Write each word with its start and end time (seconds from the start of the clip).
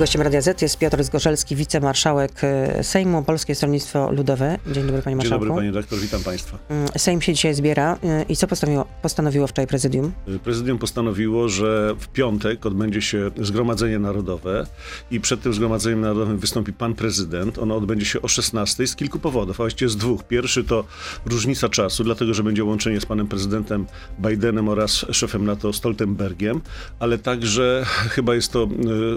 Gościem 0.00 0.22
Radia 0.22 0.40
Z 0.40 0.62
jest 0.62 0.78
Piotr 0.78 1.04
Zgorzelski, 1.04 1.56
wicemarszałek 1.56 2.44
e, 2.44 2.84
Sejmu, 2.84 3.22
Polskie 3.22 3.54
Stronnictwo 3.54 4.12
Ludowe. 4.12 4.58
Dzień 4.66 4.86
dobry 4.86 5.02
panie 5.02 5.14
Dzień 5.14 5.16
marszałku. 5.16 5.44
dobry 5.44 5.60
panie 5.60 5.72
doktor, 5.72 5.98
witam 5.98 6.22
państwa. 6.22 6.58
Mm, 6.68 6.88
Sejm 6.98 7.20
się 7.20 7.34
dzisiaj 7.34 7.54
zbiera 7.54 7.98
e, 8.02 8.22
i 8.22 8.36
co 8.36 8.46
postanowiło, 8.46 8.86
postanowiło 9.02 9.46
wczoraj 9.46 9.66
prezydium? 9.66 10.12
Prezydium 10.44 10.78
postanowiło, 10.78 11.48
że 11.48 11.94
w 11.98 12.08
piątek 12.08 12.66
odbędzie 12.66 13.02
się 13.02 13.30
Zgromadzenie 13.40 13.98
Narodowe 13.98 14.66
i 15.10 15.20
przed 15.20 15.42
tym 15.42 15.54
Zgromadzeniem 15.54 16.00
Narodowym 16.00 16.38
wystąpi 16.38 16.72
pan 16.72 16.94
prezydent. 16.94 17.58
Ono 17.58 17.76
odbędzie 17.76 18.06
się 18.06 18.22
o 18.22 18.28
16 18.28 18.86
z 18.86 18.96
kilku 18.96 19.18
powodów, 19.18 19.56
a 19.56 19.62
właściwie 19.62 19.88
z 19.88 19.96
dwóch. 19.96 20.24
Pierwszy 20.24 20.64
to 20.64 20.84
różnica 21.26 21.68
czasu, 21.68 22.04
dlatego 22.04 22.34
że 22.34 22.42
będzie 22.42 22.64
łączenie 22.64 23.00
z 23.00 23.06
panem 23.06 23.26
prezydentem 23.26 23.86
Bidenem 24.20 24.68
oraz 24.68 25.06
szefem 25.10 25.44
NATO 25.44 25.72
Stoltenbergiem, 25.72 26.60
ale 26.98 27.18
także 27.18 27.84
chyba 27.86 28.34
jest 28.34 28.52
to 28.52 28.68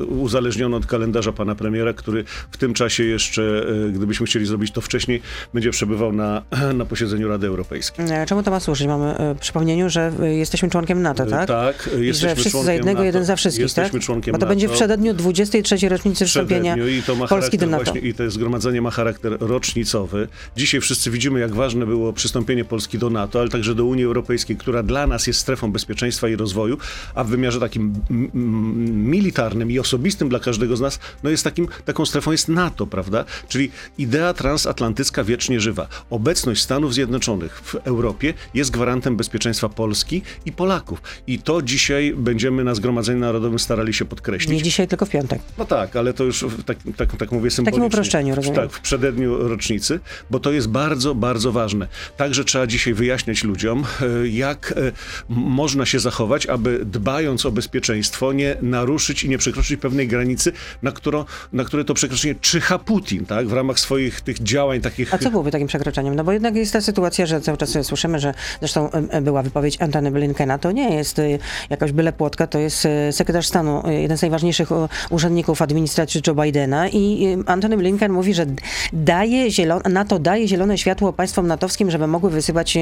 y, 0.02 0.06
od 0.76 0.86
kalendarza 0.86 1.32
pana 1.32 1.56
premiera, 1.56 1.94
który 1.94 2.24
w 2.52 2.58
tym 2.58 2.74
czasie 2.74 3.04
jeszcze, 3.04 3.42
y, 3.88 3.92
gdybyśmy 3.92 4.26
chcieli 4.26 4.46
zrobić 4.46 4.72
to 4.72 4.82
wcześniej, 4.82 5.22
będzie 5.54 5.72
przebywał 5.72 6.14
na, 6.14 6.42
na 6.80 6.86
posiedzeniu 6.86 7.28
Rady 7.28 7.48
Europejskiej. 7.48 8.06
E, 8.10 8.26
Czemu 8.26 8.44
to 8.44 8.52
ma 8.52 8.60
służyć? 8.60 8.88
Mamy 8.88 9.18
e, 9.18 9.36
przypomnieniu, 9.36 9.90
że 9.90 10.12
e, 10.22 10.34
jesteśmy 10.36 10.70
członkiem 10.70 11.02
NATO, 11.02 11.26
tak? 11.26 11.48
Tak, 11.48 11.90
I 12.02 12.06
jesteśmy 12.06 12.30
że 12.30 12.36
wszyscy 12.36 12.64
za 12.64 12.74
jednego, 12.74 12.94
NATO. 12.98 13.06
jeden 13.06 13.26
za 13.26 13.36
wszystkich, 13.36 13.62
Jesteśmy 13.64 14.00
tak? 14.00 14.02
członkiem 14.02 14.32
Bo 14.32 14.38
to 14.38 14.46
NATO. 14.46 14.50
będzie 14.50 14.68
w 14.68 14.72
przededniu 14.72 15.14
23. 15.14 15.90
rocznicy 15.90 16.26
wstąpienia 16.26 16.74
przededniu 16.74 17.00
i 17.00 17.04
to 17.04 17.16
ma 17.16 17.28
Polski 17.28 17.58
do 17.58 17.68
NATO. 17.68 17.84
właśnie, 17.84 18.02
i 18.10 18.14
to 18.14 18.32
zgromadzenie 18.32 18.82
ma 18.82 18.92
charakter 18.92 19.38
rocznicowy. 19.40 20.28
Dzisiaj 20.58 20.82
wszyscy 20.82 21.12
widzimy, 21.12 21.40
jak 21.40 21.56
ważne 21.56 21.86
było 21.86 22.14
przystąpienie 22.14 22.66
Polski 22.66 22.98
do 22.98 23.10
NATO, 23.10 23.40
ale 23.40 23.50
także 23.50 23.76
do 23.76 23.86
Unii 23.86 24.06
Europejskiej, 24.06 24.58
która 24.58 24.84
dla 24.84 25.08
nas 25.08 25.28
jest 25.28 25.40
strefą 25.40 25.72
bezpieczeństwa 25.72 26.30
i 26.30 26.36
rozwoju, 26.36 26.78
a 27.16 27.24
w 27.24 27.28
wymiarze 27.28 27.60
takim 27.60 27.94
militarnym 28.94 29.72
i 29.72 29.80
osobistym 29.80 30.30
dla 30.30 30.40
każdego 30.40 30.63
z 30.72 30.82
nas, 30.82 31.00
no 31.24 31.30
jest 31.30 31.44
takim, 31.44 31.68
taką 31.86 32.06
strefą 32.06 32.32
jest 32.32 32.48
NATO, 32.48 32.88
prawda? 32.88 33.26
Czyli 33.48 33.72
idea 33.98 34.34
transatlantycka 34.34 35.24
wiecznie 35.24 35.60
żywa. 35.60 35.88
Obecność 36.10 36.62
Stanów 36.62 36.94
Zjednoczonych 36.94 37.62
w 37.62 37.76
Europie 37.76 38.34
jest 38.54 38.72
gwarantem 38.72 39.18
bezpieczeństwa 39.18 39.70
Polski 39.70 40.22
i 40.46 40.52
Polaków. 40.52 41.02
I 41.28 41.40
to 41.40 41.62
dzisiaj 41.62 42.14
będziemy 42.18 42.64
na 42.64 42.76
Zgromadzeniu 42.76 43.20
Narodowym 43.20 43.60
starali 43.60 43.94
się 43.94 44.06
podkreślić. 44.06 44.58
Nie 44.58 44.64
dzisiaj, 44.64 44.88
tylko 44.88 45.06
w 45.06 45.10
piątek. 45.10 45.42
No 45.58 45.66
tak, 45.66 45.96
ale 45.96 46.14
to 46.14 46.24
już 46.24 46.44
w 46.44 46.64
tak, 46.64 46.78
tak, 46.98 47.18
tak 47.18 47.32
mówię 47.32 47.52
symbolicznie. 47.52 47.86
uproszczeniu, 47.88 48.36
rozumiem. 48.36 48.62
Tak, 48.62 48.72
w 48.72 48.80
przededniu 48.80 49.48
rocznicy, 49.48 50.00
bo 50.30 50.40
to 50.40 50.52
jest 50.52 50.70
bardzo, 50.70 51.16
bardzo 51.16 51.52
ważne. 51.52 51.88
Także 52.18 52.44
trzeba 52.44 52.68
dzisiaj 52.68 52.94
wyjaśniać 52.94 53.44
ludziom, 53.44 53.84
e, 54.02 54.28
jak 54.28 54.74
e, 54.78 54.92
można 55.30 55.86
się 55.86 56.00
zachować, 56.00 56.46
aby 56.46 56.86
dbając 56.86 57.46
o 57.46 57.52
bezpieczeństwo 57.52 58.34
nie 58.34 58.58
naruszyć 58.62 59.24
i 59.24 59.30
nie 59.30 59.38
przekroczyć 59.38 59.80
pewnej 59.80 60.08
granicy, 60.08 60.43
na, 60.84 60.92
którą, 60.92 61.26
na 61.54 61.64
które 61.64 61.86
to 61.86 61.94
przekroczenie 61.94 62.36
czyha 62.36 62.80
Putin, 62.80 63.26
tak, 63.26 63.48
w 63.48 63.54
ramach 63.54 63.80
swoich 63.80 64.22
tych 64.22 64.44
działań 64.44 64.82
takich... 64.82 65.14
A 65.14 65.18
co 65.18 65.32
byłoby 65.32 65.52
takim 65.52 65.68
przekroczeniem? 65.68 66.16
No 66.16 66.24
bo 66.24 66.32
jednak 66.32 66.56
jest 66.56 66.74
ta 66.74 66.82
sytuacja, 66.82 67.26
że 67.26 67.42
cały 67.42 67.58
czas 67.58 67.78
słyszymy, 67.84 68.20
że 68.20 68.34
zresztą 68.60 68.90
była 69.22 69.44
wypowiedź 69.44 69.82
Antony 69.82 70.12
Blinkena, 70.12 70.58
to 70.58 70.72
nie 70.72 70.96
jest 70.96 71.20
y, 71.20 71.40
jakaś 71.70 71.92
byle 71.92 72.14
płotka, 72.14 72.48
to 72.48 72.60
jest 72.60 72.86
y, 72.86 73.12
sekretarz 73.12 73.48
stanu, 73.48 73.88
y, 73.88 73.94
jeden 73.94 74.18
z 74.18 74.22
najważniejszych 74.22 74.70
urzędników 75.10 75.62
administracji 75.62 76.22
Joe 76.28 76.36
Bidena 76.36 76.90
i 76.90 77.38
Antony 77.46 77.78
Blinken 77.78 78.12
mówi, 78.12 78.34
że 78.34 78.46
daje 78.94 79.52
zielone, 79.52 79.90
NATO 79.90 80.20
daje 80.20 80.48
zielone 80.48 80.78
światło 80.78 81.14
państwom 81.14 81.48
natowskim, 81.48 81.92
żeby 81.92 82.08
mogły 82.08 82.30
wysyłać 82.30 82.78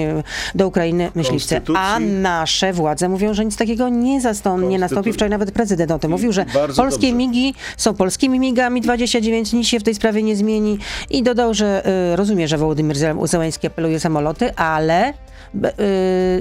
do 0.55 0.67
Ukrainy 0.67 1.11
myśliwce, 1.15 1.61
a 1.75 1.99
nasze 1.99 2.73
władze 2.73 3.09
mówią, 3.09 3.33
że 3.33 3.45
nic 3.45 3.57
takiego 3.57 3.89
nie, 3.89 4.19
nie 4.69 4.79
nastąpi. 4.79 5.13
Wczoraj 5.13 5.29
nawet 5.29 5.51
prezydent 5.51 5.91
o 5.91 5.99
tym 5.99 6.11
mówił, 6.11 6.31
że 6.31 6.45
polskie 6.75 7.07
dobrze. 7.07 7.13
migi 7.13 7.50
są 7.77 7.93
polskimi 7.93 8.39
migami, 8.39 8.81
29 8.81 9.53
nic 9.53 9.67
się 9.67 9.79
w 9.79 9.83
tej 9.83 9.95
sprawie 9.95 10.23
nie 10.23 10.35
zmieni. 10.35 10.77
I 11.09 11.23
dodał, 11.23 11.53
że 11.53 11.83
y, 12.13 12.15
rozumie, 12.15 12.47
że 12.47 12.57
Wołodymyr 12.57 12.97
Zełański 13.23 13.67
apeluje 13.67 13.99
samoloty, 13.99 14.55
ale 14.55 15.13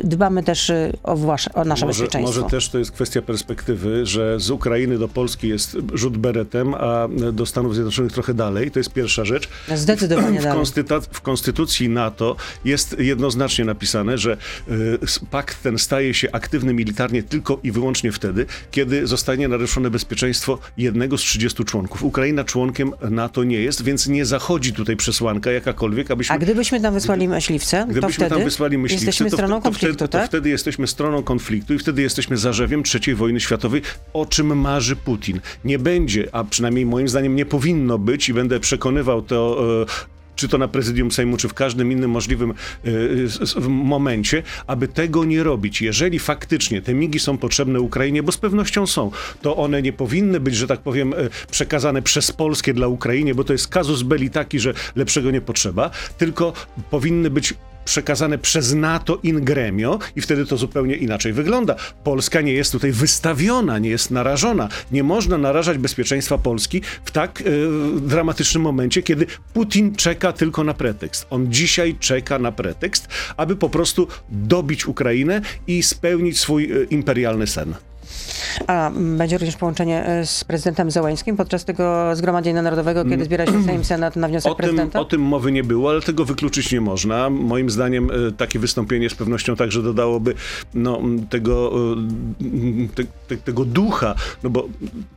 dbamy 0.05 0.43
też 0.43 0.71
y, 0.71 0.93
o, 1.03 1.17
wasze, 1.17 1.53
o 1.55 1.65
nasze 1.65 1.87
Może, 1.87 2.03
bezpieczeństwo. 2.03 2.41
może 2.41 2.51
też 2.51 2.69
to 2.69 2.79
jest 2.79 2.93
kwestia 2.93 3.23
perspektywy, 3.23 4.07
że 4.07 4.41
z 4.41 4.51
Ukrainy 4.51 4.99
do 4.99 5.09
Polski 5.09 5.49
jest 5.49 5.77
rzut 5.95 6.19
beretem, 6.19 6.75
a 6.75 7.09
do 7.33 7.47
Stanów 7.47 7.75
Zjednoczonych 7.75 8.13
trochę 8.13 8.35
dalej. 8.35 8.71
To 8.71 8.79
jest 8.79 8.93
pierwsza 8.93 9.25
rzecz. 9.25 9.49
Zdecydowanie 9.75 10.41
w, 10.41 10.43
dalej. 10.43 10.65
w 11.13 11.21
konstytucji 11.21 11.89
NATO 11.89 12.37
jest 12.65 12.99
jednoznacznie 12.99 13.65
napisane, 13.65 14.19
że 14.19 14.37
y, 14.69 14.99
pakt 15.31 15.63
ten 15.63 15.79
staje 15.79 16.15
się 16.15 16.29
aktywny 16.33 16.75
militarnie 16.75 17.23
tylko 17.23 17.61
i 17.63 17.73
wyłącznie 17.73 18.13
wtedy, 18.13 18.47
kiedy 18.71 19.07
zostanie 19.07 19.49
naruszone 19.49 19.91
bezpieczeństwo 19.91 20.59
jednego 20.77 21.19
z 21.19 21.21
30 21.21 21.65
członków. 21.65 22.03
Ukraina 22.03 22.45
członkiem 22.45 22.93
NATO 23.11 23.45
nie 23.45 23.61
jest, 23.61 23.83
więc 23.83 24.07
nie 24.07 24.25
zachodzi 24.25 24.73
tutaj 24.73 24.97
przesłanka 24.97 25.53
jakakolwiek, 25.53 26.11
abyśmy 26.11 26.35
A 26.35 26.39
gdybyśmy 26.39 26.81
tam 26.81 26.95
wysłali 26.95 27.29
myśliwce, 27.29 27.81
to 27.81 27.87
Gdybyśmy 27.87 28.13
wtedy 28.13 28.31
tam 28.31 28.45
wysłali 28.45 28.79
myśliwce, 28.79 28.90
jesteśmy 28.91 29.31
to, 29.31 29.37
stroną 29.37 29.55
to, 29.55 29.61
to, 29.61 29.65
konfliktu, 29.65 29.95
wtedy, 29.95 30.09
to 30.09 30.19
tak? 30.19 30.29
wtedy 30.29 30.49
jesteśmy 30.49 30.87
stroną 30.87 31.23
konfliktu 31.23 31.75
i 31.75 31.79
wtedy 31.79 32.03
jesteśmy 32.03 32.37
zarzewiem 32.37 32.83
III 32.95 33.15
wojny 33.15 33.41
światowej, 33.41 33.83
o 34.13 34.27
czym 34.27 34.59
marzy 34.59 34.97
Putin. 34.97 35.41
Nie 35.65 35.79
będzie, 35.79 36.29
a 36.33 36.45
przynajmniej 36.45 36.87
moim 36.87 37.09
zdaniem 37.09 37.37
nie 37.37 37.47
powinno 37.47 37.99
być 37.99 38.29
i 38.29 38.35
będę 38.35 38.61
przekonywał 38.61 39.23
to. 39.23 39.65
E, 39.83 40.21
czy 40.41 40.49
to 40.49 40.59
na 40.59 40.69
prezydium 40.69 41.11
Sejmu, 41.11 41.37
czy 41.37 41.49
w 41.49 41.55
każdym 41.55 41.93
innym 41.93 42.11
możliwym 42.11 42.51
e, 42.51 42.55
momencie, 43.69 44.43
aby 44.67 44.89
tego 44.89 45.25
nie 45.25 45.43
robić. 45.43 45.83
Jeżeli 45.83 46.19
faktycznie 46.19 46.83
te 46.83 46.95
migi 46.95 47.19
są 47.21 47.39
potrzebne 47.39 47.81
Ukrainie, 47.81 48.23
bo 48.23 48.33
z 48.33 48.39
pewnością 48.39 48.87
są, 48.87 49.11
to 49.43 49.57
one 49.57 49.83
nie 49.83 49.93
powinny 49.93 50.41
być, 50.41 50.57
że 50.57 50.67
tak 50.67 50.81
powiem, 50.81 51.15
e, 51.15 51.17
przekazane 51.51 52.03
przez 52.03 52.33
Polskie 52.33 52.75
dla 52.75 52.89
Ukrainie, 52.89 53.35
bo 53.35 53.45
to 53.45 53.53
jest 53.53 53.69
kazus 53.69 54.03
belli 54.03 54.31
taki, 54.31 54.61
że 54.61 54.75
lepszego 54.97 55.31
nie 55.31 55.41
potrzeba, 55.41 55.91
tylko 56.19 56.53
powinny 56.91 57.31
być 57.31 57.55
przekazane 57.85 58.39
przez 58.39 58.75
NATO 58.75 59.19
in 59.23 59.45
gremio 59.45 59.99
i 60.17 60.21
wtedy 60.21 60.47
to 60.47 60.57
zupełnie 60.57 60.97
inaczej 60.97 61.33
wygląda. 61.33 61.77
Polska 62.05 62.41
nie 62.41 62.53
jest 62.53 62.73
tutaj 62.73 62.93
wystawiona, 62.93 63.79
nie 63.79 63.91
jest 63.91 64.11
narażona. 64.11 64.69
Nie 64.93 65.03
można 65.03 65.39
narażać 65.39 65.79
bezpieczeństwa 65.79 66.39
Polski 66.39 66.83
w 67.05 67.11
tak 67.11 67.41
e, 67.41 67.45
dramatycznym 68.01 68.63
momencie, 68.63 69.03
kiedy 69.03 69.27
Putin 69.55 69.97
czeka 69.97 70.33
tylko 70.33 70.65
na 70.65 70.75
pretekst. 70.75 71.27
On 71.31 71.53
dzisiaj 71.53 71.97
czeka 72.01 72.39
na 72.39 72.53
pretekst, 72.53 73.09
aby 73.37 73.57
po 73.57 73.69
prostu 73.69 74.09
dobić 74.29 74.87
Ukrainę 74.87 75.41
i 75.67 75.83
spełnić 75.83 76.41
swój 76.41 76.65
e, 76.65 76.85
imperialny 76.85 77.47
sen. 77.47 77.75
A 78.67 78.91
będzie 78.95 79.39
również 79.39 79.57
połączenie 79.57 80.07
e, 80.07 80.27
z 80.27 80.45
prezydentem 80.45 80.91
Zełańskim 80.91 81.37
podczas 81.37 81.65
tego 81.65 82.17
Zgromadzenia 82.17 82.63
Narodowego, 82.63 83.05
kiedy 83.05 83.25
zbiera 83.25 83.47
się 83.47 83.65
Sejm 83.65 83.85
Senat 83.85 84.17
na 84.17 84.29
wniosek. 84.29 84.53
O 84.53 84.55
tym, 84.55 84.65
prezydenta? 84.65 85.01
o 85.01 85.05
tym 85.05 85.21
mowy 85.21 85.53
nie 85.53 85.65
było, 85.65 85.91
ale 85.91 86.01
tego 86.01 86.25
wykluczyć 86.25 86.73
nie 86.73 86.81
można. 86.81 87.31
Moim 87.31 87.71
zdaniem 87.71 88.11
e, 88.11 88.33
takie 88.33 88.59
wystąpienie 88.59 89.11
z 89.11 89.15
pewnością 89.15 89.57
także 89.57 89.83
dodałoby 89.83 90.35
no, 90.75 91.01
tego, 91.31 91.73
e, 92.43 92.89
te, 92.95 93.05
te, 93.29 93.37
tego 93.37 93.65
ducha, 93.65 94.15
no 94.43 94.51
bo 94.51 94.69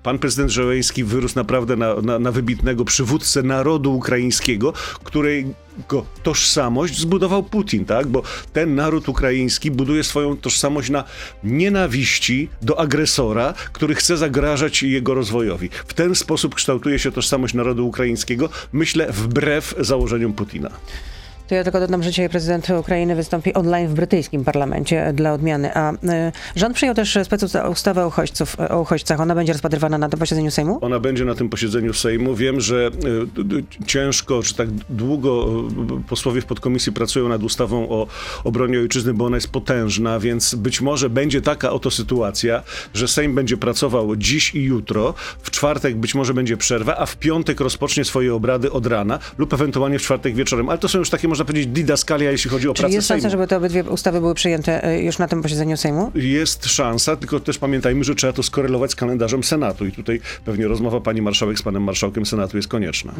pan 0.04 0.20
prezydent 0.20 0.52
Żeleński 0.52 1.04
wyrósł 1.04 1.36
naprawdę 1.36 1.76
na, 1.76 1.96
na, 2.02 2.20
na 2.20 2.32
wybitnego 2.32 2.86
przywódcę 2.86 3.44
narodu 3.44 3.96
ukraińskiego, 3.96 4.74
którego 5.04 5.54
tożsamość 6.24 7.00
zbudował 7.00 7.44
Putin, 7.44 7.86
tak? 7.86 8.08
Bo 8.08 8.24
ten 8.54 8.76
naród 8.76 9.10
ukraiński 9.10 9.72
buduje 9.72 10.04
swoją 10.04 10.38
tożsamość 10.38 10.90
na 10.90 11.04
nienawiści 11.44 12.50
do 12.62 12.80
agresora, 12.84 13.54
który 13.74 13.96
chce 13.96 14.18
zagrażać 14.18 14.84
jego 14.84 15.14
rozwojowi. 15.14 15.70
W 15.88 15.94
ten 15.94 16.16
sposób 16.16 16.56
kształtuje 16.56 17.00
się 17.00 17.12
tożsamość 17.12 17.54
narodu 17.54 17.88
ukraińskiego, 17.88 18.50
myślę, 18.74 19.12
wbrew 19.12 19.76
założeniom 19.80 20.34
Putina. 20.34 20.70
To 21.54 21.58
ja 21.58 21.64
tylko 21.64 21.80
dodam, 21.80 22.04
że 22.04 22.10
dzisiaj 22.10 22.30
prezydent 22.30 22.70
Ukrainy 22.70 23.16
wystąpi 23.16 23.54
online 23.54 23.88
w 23.88 23.94
brytyjskim 23.94 24.44
parlamencie 24.44 25.14
dla 25.14 25.34
odmiany. 25.34 25.76
A 25.76 25.94
y, 25.94 25.98
rząd 26.56 26.76
przyjął 26.76 26.96
też 26.96 27.18
specustawę 27.24 28.04
o, 28.04 28.08
uchodźców, 28.08 28.56
o 28.70 28.82
uchodźcach. 28.82 29.20
Ona 29.20 29.36
będzie 29.36 29.54
rozpatrywana 29.54 29.98
na 29.98 30.10
tym 30.10 30.20
posiedzeniu 30.20 30.52
Sejmu? 30.52 30.78
Ona 30.82 31.00
będzie 31.00 31.26
na 31.26 31.36
tym 31.36 31.50
posiedzeniu 31.50 31.94
Sejmu. 31.94 32.36
Wiem, 32.36 32.62
że 32.62 32.92
y, 33.82 33.86
ciężko, 33.86 34.44
czy 34.44 34.56
tak 34.56 34.70
długo 34.90 35.48
y, 36.00 36.10
posłowie 36.10 36.42
w 36.42 36.46
podkomisji 36.46 36.92
pracują 36.92 37.30
nad 37.30 37.44
ustawą 37.44 37.90
o 37.90 38.08
obronie 38.44 38.80
ojczyzny, 38.80 39.14
bo 39.14 39.26
ona 39.26 39.38
jest 39.38 39.52
potężna, 39.52 40.20
więc 40.20 40.56
być 40.56 40.82
może 40.82 41.10
będzie 41.10 41.42
taka 41.42 41.72
oto 41.72 41.92
sytuacja, 41.92 42.64
że 42.94 43.08
Sejm 43.08 43.36
będzie 43.36 43.58
pracował 43.58 44.16
dziś 44.16 44.56
i 44.56 44.64
jutro, 44.64 45.14
w 45.44 45.52
czwartek 45.52 45.98
być 45.98 46.16
może 46.16 46.34
będzie 46.34 46.58
przerwa, 46.58 46.98
a 46.98 47.06
w 47.06 47.18
piątek 47.18 47.60
rozpocznie 47.60 48.06
swoje 48.06 48.36
obrady 48.36 48.72
od 48.72 48.88
rana 48.88 49.20
lub 49.38 49.54
ewentualnie 49.54 50.00
w 50.00 50.02
czwartek 50.02 50.36
wieczorem. 50.36 50.70
Ale 50.70 50.78
to 50.78 50.88
są 50.88 51.00
już 51.00 51.10
takie, 51.10 51.28
można 51.28 51.43
można 51.44 51.54
powiedzieć, 51.54 51.74
didaskalia, 51.74 52.32
jeśli 52.32 52.50
chodzi 52.50 52.70
o 52.70 52.74
Czyli 52.74 52.84
pracę 52.84 52.96
jest 52.96 53.08
szansa, 53.08 53.22
Sejmu. 53.22 53.32
żeby 53.32 53.48
te 53.48 53.58
obydwie 53.58 53.84
ustawy 53.84 54.20
były 54.20 54.34
przyjęte 54.34 54.84
e, 54.84 55.02
już 55.02 55.20
na 55.20 55.28
tym 55.28 55.42
posiedzeniu 55.42 55.78
Sejmu? 55.78 56.12
Jest 56.16 56.66
szansa, 56.66 57.16
tylko 57.16 57.40
też 57.40 57.58
pamiętajmy, 57.58 58.04
że 58.04 58.16
trzeba 58.16 58.34
to 58.34 58.44
skorelować 58.44 58.92
z 58.92 58.96
kalendarzem 58.96 59.44
Senatu 59.44 59.86
i 59.86 59.92
tutaj 59.92 60.22
pewnie 60.46 60.68
rozmowa 60.68 61.02
pani 61.02 61.22
marszałek 61.22 61.60
z 61.60 61.62
panem 61.62 61.84
marszałkiem 61.84 62.26
Senatu 62.26 62.58
jest 62.58 62.70
konieczna. 62.70 63.14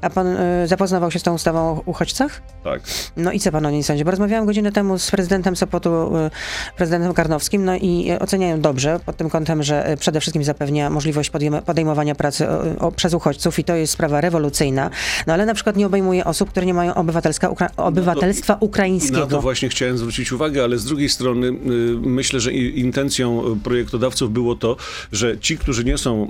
A 0.00 0.10
pan 0.10 0.26
e, 0.26 0.66
zapoznawał 0.66 1.10
się 1.10 1.18
z 1.18 1.22
tą 1.22 1.34
ustawą 1.34 1.58
o 1.58 1.82
uchodźcach? 1.86 2.42
Tak. 2.64 2.80
No 3.16 3.32
i 3.32 3.40
co 3.40 3.52
pan 3.52 3.66
o 3.66 3.70
niej 3.70 3.82
sądzi? 3.82 4.04
Bo 4.04 4.10
rozmawiałam 4.10 4.46
godzinę 4.46 4.72
temu 4.72 4.98
z 4.98 5.10
prezydentem 5.10 5.56
Sopotu, 5.56 6.16
e, 6.16 6.30
prezydentem 6.76 7.14
Karnowskim, 7.14 7.64
no 7.64 7.76
i 7.76 8.12
oceniają 8.20 8.60
dobrze 8.60 9.00
pod 9.06 9.16
tym 9.16 9.30
kątem, 9.30 9.62
że 9.62 9.96
przede 10.00 10.20
wszystkim 10.20 10.44
zapewnia 10.44 10.90
możliwość 10.90 11.30
podejmowania 11.66 12.14
pracy 12.14 12.48
o, 12.48 12.86
o, 12.86 12.92
przez 12.92 13.14
uchodźców 13.14 13.58
i 13.58 13.64
to 13.64 13.74
jest 13.74 13.92
sprawa 13.92 14.20
rewolucyjna. 14.20 14.90
No 15.26 15.32
ale 15.32 15.46
na 15.46 15.54
przykład 15.54 15.76
nie 15.76 15.86
obejmuje 15.86 16.24
osób, 16.24 16.50
które 16.50 16.66
nie 16.66 16.74
mają 16.74 16.94
obywatelska, 16.94 17.48
ukra- 17.56 17.70
obywatelstwa 17.76 18.56
ukraińskiego. 18.60 19.20
Na 19.20 19.26
to 19.26 19.40
właśnie 19.40 19.68
chciałem 19.68 19.98
zwrócić 19.98 20.32
uwagę, 20.32 20.64
ale 20.64 20.78
z 20.78 20.84
drugiej 20.84 21.08
strony 21.08 21.46
y, 21.46 21.52
myślę, 22.00 22.40
że 22.40 22.52
intencją 22.52 23.42
projektodawców 23.64 24.32
było 24.32 24.54
to, 24.54 24.76
że 25.12 25.38
ci, 25.38 25.58
którzy 25.58 25.84
nie 25.84 25.98
są 25.98 26.28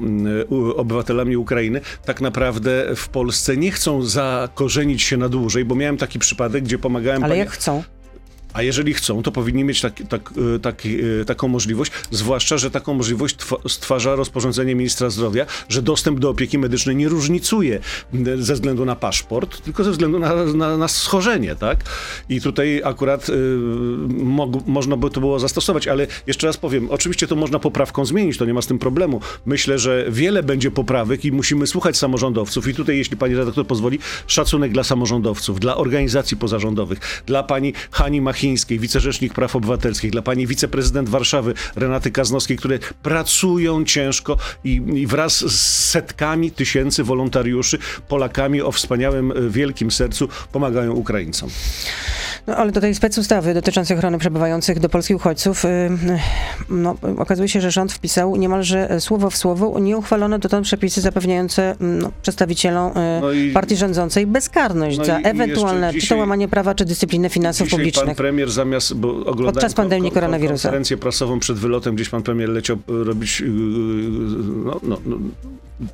y, 0.73 0.76
obywatelami 0.76 1.37
Ukrainy, 1.37 1.81
tak 2.05 2.20
naprawdę 2.20 2.87
w 2.96 3.08
Polsce 3.08 3.56
nie 3.56 3.70
chcą 3.70 4.02
zakorzenić 4.02 5.02
się 5.02 5.17
na 5.17 5.28
dłużej, 5.28 5.64
bo 5.64 5.75
miałem 5.75 5.96
taki 5.96 6.19
przypadek, 6.19 6.64
gdzie 6.64 6.78
pomagałem 6.78 7.23
Ale 7.25 7.31
pani- 7.31 7.38
jak 7.40 7.50
chcą? 7.50 7.82
A 8.56 8.62
jeżeli 8.62 8.94
chcą, 8.94 9.23
to 9.23 9.32
powinni 9.32 9.64
mieć 9.64 9.81
tak, 9.81 9.94
tak, 10.08 10.31
e, 10.56 10.58
tak, 10.58 10.82
e, 11.20 11.25
taką 11.25 11.49
możliwość, 11.49 11.93
zwłaszcza, 12.11 12.58
że 12.58 12.70
taką 12.70 12.94
możliwość 12.94 13.37
tw- 13.37 13.69
stwarza 13.69 14.14
rozporządzenie 14.14 14.75
ministra 14.75 15.11
zdrowia, 15.11 15.47
że 15.69 15.82
dostęp 15.82 16.20
do 16.20 16.31
opieki 16.31 16.58
medycznej 16.58 16.97
nie 16.97 17.08
różnicuje 17.08 17.81
m, 18.14 18.43
ze 18.43 18.55
względu 18.55 18.85
na 18.85 18.97
paszport, 18.97 19.61
tylko 19.61 19.85
ze 19.85 19.91
względu 19.91 20.19
na, 20.19 20.44
na, 20.44 20.76
na 20.76 20.88
schorzenie, 20.88 21.56
tak? 21.56 21.85
I 22.29 22.41
tutaj 22.41 22.82
akurat 22.85 23.29
y, 23.29 23.32
mog, 24.08 24.67
można 24.67 24.97
by 24.97 25.11
to 25.11 25.20
było 25.20 25.38
zastosować, 25.38 25.88
ale 25.88 26.06
jeszcze 26.26 26.47
raz 26.47 26.56
powiem, 26.56 26.91
oczywiście 26.91 27.26
to 27.26 27.37
można 27.37 27.59
poprawką 27.59 28.05
zmienić, 28.05 28.38
to 28.38 28.44
nie 28.44 28.55
ma 28.55 28.62
z 28.62 28.67
tym 28.67 28.79
problemu. 28.79 29.20
Myślę, 29.47 29.79
że 29.79 30.06
wiele 30.11 30.43
będzie 30.43 30.70
poprawek 30.70 31.25
i 31.25 31.32
musimy 31.32 31.67
słuchać 31.67 31.97
samorządowców 31.97 32.69
i 32.69 32.75
tutaj, 32.75 32.97
jeśli 32.97 33.17
pani 33.17 33.35
redaktor 33.35 33.67
pozwoli, 33.67 33.99
szacunek 34.26 34.73
dla 34.73 34.85
samorządowców, 34.85 35.61
dla 35.61 35.76
organizacji 35.76 36.37
pozarządowych, 36.37 37.23
dla 37.26 37.43
pani 37.43 37.73
Hani 37.91 38.20
Machińskiej, 38.46 38.78
wicerzecznik 38.78 39.34
praw 39.34 39.56
obywatelskich, 39.56 40.10
dla 40.10 40.22
pani 40.22 40.46
wiceprezydent 40.46 41.08
Warszawy 41.08 41.54
Renaty 41.76 42.10
Kaznowskiej, 42.10 42.56
które 42.56 42.78
pracują 43.02 43.84
ciężko 43.84 44.37
i, 44.64 44.82
i 44.94 45.06
wraz 45.06 45.37
z 45.52 45.90
setkami 45.90 46.50
tysięcy 46.50 47.04
wolontariuszy, 47.04 47.78
Polakami 48.08 48.62
o 48.62 48.72
wspaniałym, 48.72 49.31
y, 49.31 49.50
wielkim 49.50 49.90
sercu 49.90 50.28
pomagają 50.52 50.93
Ukraińcom. 50.93 51.50
No 52.46 52.56
ale 52.56 52.72
do 52.72 52.81
tej 52.81 52.94
specustawy 52.94 53.54
dotyczącej 53.54 53.96
ochrony 53.96 54.19
przebywających 54.19 54.81
do 54.81 54.88
Polski 54.88 55.14
uchodźców, 55.14 55.62
no, 56.69 56.94
okazuje 57.19 57.48
się, 57.48 57.60
że 57.60 57.70
rząd 57.70 57.93
wpisał 57.93 58.37
niemalże 58.37 58.90
e, 58.90 59.00
słowo 59.00 59.31
w 59.31 59.37
słowo 59.37 59.78
nieuchwalone 59.81 60.38
dotąd 60.38 60.66
przepisy 60.66 61.00
zapewniające 61.00 61.76
no, 61.81 62.10
przedstawicielom 62.22 62.90
y, 62.90 63.20
No 63.20 63.32
i- 63.32 63.50
partii 63.50 63.76
rządzącej 63.76 64.26
bezkarność 64.26 64.98
No 64.98 65.04
za 65.04 65.19
i- 65.19 65.22
i 65.22 65.26
ewentualne 65.26 65.87
jeszcze 65.87 66.00
czy 66.00 66.08
to 66.08 66.16
łamanie 66.16 66.48
prawa, 66.48 66.75
czy 66.75 66.84
dyscypliny 66.84 67.28
finansów 67.28 67.66
Dzisiaj 67.66 67.78
pan 67.78 67.84
publicznych. 67.87 68.16
premier 68.16 68.50
zamiast, 68.50 68.94
bo 68.94 69.08
oglądałem 69.10 69.52
Podczas 69.54 69.75
pandemii 69.75 70.10
ko- 70.10 70.14
ko- 70.14 70.20
koronawirusa. 70.20 70.62
konferencję 70.69 70.96
prasową 70.96 71.38
przed 71.38 71.58
wylotem, 71.58 71.94
gdzieś 71.94 72.08
pan 72.08 72.22
premier 72.22 72.49
leciał 72.49 72.76
e, 72.76 73.04
robić 73.04 73.42
no, 74.64 74.81
no, 74.82 74.96
no, 75.06 75.16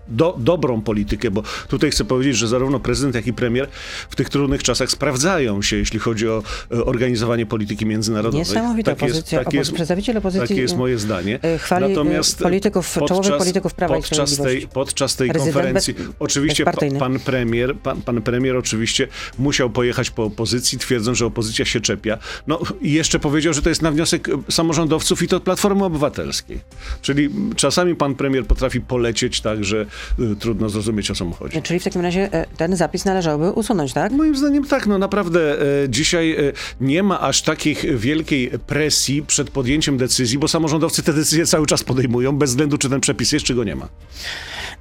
do, 0.08 0.36
dobrą 0.38 0.80
politykę, 0.80 1.30
bo 1.30 1.42
tutaj 1.68 1.90
chcę 1.90 2.04
powiedzieć, 2.04 2.36
że 2.36 2.48
zarówno 2.48 2.80
prezydent, 2.80 3.14
jak 3.14 3.26
i 3.26 3.32
premier 3.32 3.68
w 4.10 4.16
tych 4.16 4.28
trudnych 4.28 4.62
czasach 4.62 4.90
sprawdzają 4.90 5.62
się, 5.62 5.76
jeśli 5.76 5.98
chodzi 5.98 6.28
o 6.28 6.42
e, 6.72 6.84
organizowanie 6.84 7.46
polityki 7.46 7.86
międzynarodowej. 7.86 8.38
Niesamowita 8.38 8.90
Takie 8.90 9.06
jest- 9.06 9.16
opozycja, 9.18 9.44
takie 9.44 9.56
jest- 9.56 9.72
przedstawiciel 9.72 10.16
opozycji 10.16 10.48
Takie 10.48 10.60
jest 10.62 10.76
moje 10.76 10.98
zdanie. 10.98 11.38
y, 11.54 11.58
chwali, 11.58 11.92
y, 11.92 12.42
polityków, 12.42 12.98
czołowych 13.08 13.38
polityków 13.38 13.74
Prawa 13.74 13.94
podczas 13.94 14.36
tej, 14.36 14.68
podczas 14.68 15.16
tej 15.16 15.30
konferencji 15.30 15.94
bez- 15.94 16.06
oczywiście 16.18 16.64
pan 16.98 17.18
premier, 17.18 17.76
pan, 17.76 18.02
pan 18.02 18.22
premier 18.22 18.56
oczywiście 18.56 19.08
musiał 19.38 19.70
pojechać 19.70 20.10
po 20.10 20.24
opozycji, 20.24 20.78
twierdząc, 20.78 21.18
że 21.18 21.26
opozycja 21.26 21.64
się 21.64 21.80
czepia. 21.80 22.18
No 22.46 22.60
i 22.80 22.92
jeszcze 22.92 23.18
powiedział, 23.18 23.52
że 23.52 23.62
to 23.62 23.68
jest 23.68 23.82
na 23.82 23.90
wniosek 23.90 24.28
e, 24.28 24.32
samorządowców 24.52 25.22
i 25.22 25.28
to 25.28 25.40
Platformy 25.40 25.84
Obywatelskiej. 25.84 26.60
Czyli 27.02 27.28
czasami 27.56 27.94
pan 27.94 28.14
premier 28.14 28.46
potrafi 28.46 28.80
polecieć 28.80 29.40
tak, 29.40 29.64
że 29.64 29.71
y, 30.18 30.36
trudno 30.36 30.68
zrozumieć 30.68 31.10
o 31.10 31.14
co 31.14 31.24
mu 31.24 31.32
chodzi. 31.32 31.62
Czyli 31.62 31.80
w 31.80 31.84
takim 31.84 32.00
razie 32.00 32.32
e, 32.32 32.46
ten 32.56 32.76
zapis 32.76 33.04
należałoby 33.04 33.50
usunąć, 33.50 33.92
tak? 33.92 34.12
Moim 34.12 34.36
zdaniem 34.36 34.64
tak, 34.64 34.86
no 34.86 34.98
naprawdę 34.98 35.62
e, 35.84 35.88
dzisiaj 35.88 36.32
e, 36.32 36.52
nie 36.80 37.02
ma 37.02 37.20
aż 37.20 37.42
takich 37.42 37.98
wielkiej 37.98 38.50
presji 38.66 39.22
przed 39.22 39.50
podjęciem 39.50 39.96
decyzji, 39.96 40.38
bo 40.38 40.48
samorządowcy 40.48 41.02
te 41.02 41.12
decyzje 41.12 41.46
cały 41.46 41.66
czas 41.66 41.84
podejmują, 41.84 42.32
bez 42.38 42.50
względu 42.50 42.78
czy 42.78 42.88
ten 42.88 43.00
przepis 43.00 43.32
jest, 43.32 43.46
czy 43.46 43.54
go 43.54 43.64
nie 43.64 43.76
ma. 43.76 43.88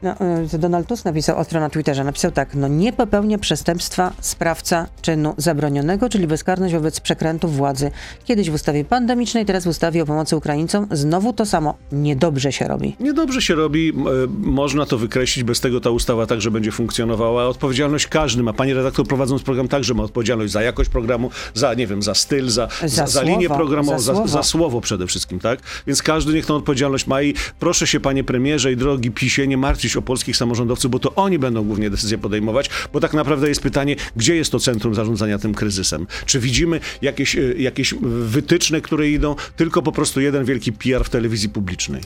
No, 0.04 0.16
to 0.52 0.58
Donald 0.58 0.88
Tusk 0.88 1.06
napisał 1.06 1.38
ostro 1.38 1.60
na 1.60 1.70
Twitterze, 1.70 2.04
napisał 2.04 2.32
tak, 2.32 2.56
no 2.56 2.68
nie 2.68 2.94
popełnia 2.94 3.38
przestępstwa 3.38 4.14
sprawca 4.22 4.88
czynu 5.02 5.34
zabronionego, 5.38 6.10
czyli 6.10 6.28
bezkarność 6.28 6.74
wobec 6.74 7.00
przekrętów 7.00 7.56
władzy. 7.56 7.92
Kiedyś 8.26 8.50
w 8.50 8.54
ustawie 8.54 8.86
pandemicznej, 8.86 9.46
teraz 9.46 9.64
w 9.64 9.68
ustawie 9.68 10.04
o 10.04 10.06
pomocy 10.06 10.36
Ukraińcom, 10.36 10.88
znowu 10.92 11.34
to 11.34 11.46
samo. 11.46 11.78
Niedobrze 11.92 12.52
się 12.52 12.68
robi. 12.68 12.96
Niedobrze 13.00 13.42
się 13.42 13.56
robi, 13.56 13.90
e, 13.90 13.94
można 14.40 14.86
to 14.86 14.98
wykreślić, 14.98 15.44
bez 15.44 15.60
tego 15.60 15.82
ta 15.82 15.90
ustawa 15.90 16.26
także 16.26 16.52
będzie 16.52 16.72
funkcjonowała. 16.72 17.48
Odpowiedzialność 17.48 18.08
każdy 18.08 18.44
ma. 18.44 18.54
Pani 18.54 18.74
redaktor 18.74 19.08
prowadząc 19.08 19.44
program 19.44 19.68
także 19.68 19.94
ma 19.94 20.04
odpowiedzialność 20.04 20.54
za 20.54 20.62
jakość 20.62 20.90
programu, 20.90 21.30
za, 21.54 21.74
nie 21.74 21.88
wiem, 21.88 22.02
za 22.02 22.16
styl, 22.16 22.50
za, 22.50 22.68
za, 22.82 22.88
za, 22.88 23.08
słowo, 23.08 23.28
linię 23.28 23.50
programową, 23.50 24.00
za 24.00 24.06
za, 24.06 24.14
słowo. 24.14 24.28
za 24.28 24.44
słowo 24.44 24.82
przede 24.82 25.08
wszystkim, 25.08 25.40
tak? 25.40 25.60
Więc 25.88 26.04
każdy 26.04 26.34
niech 26.34 26.46
tą 26.46 26.56
odpowiedzialność 26.56 27.08
ma 27.08 27.22
i 27.22 27.34
proszę 27.60 27.88
się, 27.88 28.00
panie 28.00 28.24
premierze 28.24 28.72
i 28.72 28.78
drogi 28.78 29.12
PiSie, 29.12 29.48
nie 29.48 29.58
martwić 29.58 29.91
o 29.98 30.02
polskich 30.02 30.38
samorządowców, 30.38 30.92
bo 30.92 31.00
to 31.00 31.16
oni 31.16 31.40
będą 31.40 31.64
głównie 31.64 31.90
decyzje 31.90 32.18
podejmować, 32.18 32.70
bo 32.94 33.00
tak 33.00 33.14
naprawdę 33.14 33.50
jest 33.50 33.62
pytanie, 33.62 33.96
gdzie 34.16 34.36
jest 34.36 34.52
to 34.52 34.60
centrum 34.60 34.96
zarządzania 34.96 35.40
tym 35.40 35.54
kryzysem? 35.54 36.08
Czy 36.26 36.40
widzimy 36.40 36.80
jakieś, 37.02 37.36
e, 37.36 37.42
jakieś 37.58 37.94
wytyczne, 38.02 38.82
które 38.82 39.10
idą, 39.10 39.36
tylko 39.56 39.82
po 39.82 39.92
prostu 39.92 40.22
jeden 40.22 40.46
wielki 40.46 40.74
PR 40.74 41.04
w 41.04 41.10
telewizji 41.10 41.50
publicznej? 41.50 42.02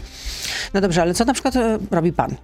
No 0.73 0.81
dobrze, 0.81 1.01
ale 1.01 1.13
co 1.13 1.25
na 1.25 1.33
przykład 1.33 1.55
e, 1.55 1.79
robi 1.91 2.13
pan? 2.13 2.35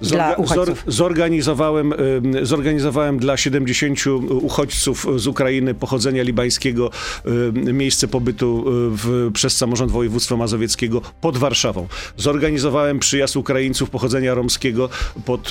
Dla 0.00 0.34
uchodźców. 0.34 0.84
zorganizowałem, 0.86 1.94
zorganizowałem 2.42 3.18
dla 3.18 3.36
70 3.36 4.06
uchodźców 4.30 5.06
z 5.16 5.26
Ukrainy 5.26 5.74
pochodzenia 5.74 6.22
libańskiego 6.22 6.90
miejsce 7.54 8.08
pobytu 8.08 8.64
y, 8.68 8.90
w, 8.96 9.30
przez 9.34 9.56
samorząd 9.56 9.92
województwa 9.92 10.36
mazowieckiego 10.36 11.02
pod 11.20 11.36
Warszawą. 11.36 11.88
Zorganizowałem 12.16 12.98
przyjazd 12.98 13.36
Ukraińców 13.36 13.90
pochodzenia 13.90 14.34
romskiego 14.34 14.88
pod, 15.24 15.48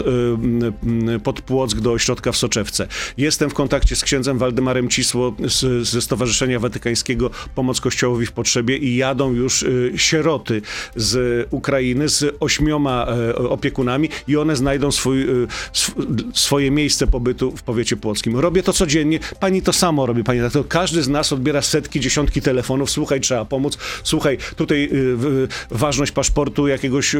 pod 1.24 1.42
Płock 1.42 1.80
do 1.80 1.92
ośrodka 1.92 2.31
w 2.31 2.38
Soczewce. 2.38 2.88
Jestem 3.18 3.50
w 3.50 3.54
kontakcie 3.54 3.95
z 3.95 4.04
księdzem 4.04 4.38
Waldemarem 4.38 4.90
Cisło 4.90 5.36
z, 5.45 5.88
ze 5.88 6.02
Stowarzyszenia 6.02 6.60
Watykańskiego 6.60 7.30
Pomoc 7.56 7.81
Kościołowi 7.81 8.25
w 8.25 8.31
Potrzebie 8.31 8.78
i 8.78 8.95
jadą 8.95 9.34
już 9.34 9.63
y, 9.63 9.94
sieroty 9.95 10.62
z 10.95 11.48
Ukrainy 11.52 12.10
z 12.10 12.36
ośmioma 12.40 13.07
e, 13.07 13.36
opiekunami 13.36 14.10
i 14.28 14.38
one 14.41 14.56
znajdą 14.56 14.92
swój, 14.92 15.21
y, 15.44 15.47
sw, 15.73 16.06
swoje 16.33 16.71
miejsce 16.71 17.07
pobytu 17.07 17.52
w 17.52 17.64
powiecie 17.64 17.97
płockim. 17.97 18.37
Robię 18.40 18.64
to 18.64 18.73
codziennie. 18.73 19.19
Pani 19.40 19.61
to 19.61 19.73
samo 19.73 20.06
robi, 20.06 20.23
pani 20.23 20.40
redaktor. 20.40 20.68
Każdy 20.68 21.04
z 21.04 21.07
nas 21.07 21.33
odbiera 21.33 21.61
setki, 21.61 21.99
dziesiątki 21.99 22.42
telefonów. 22.42 22.92
Słuchaj, 22.92 23.21
trzeba 23.21 23.45
pomóc. 23.45 23.78
Słuchaj, 24.04 24.37
tutaj 24.56 24.90
y, 24.94 25.47
ważność 25.71 26.11
paszportu 26.11 26.68
jakiegoś 26.68 27.16
y, 27.16 27.19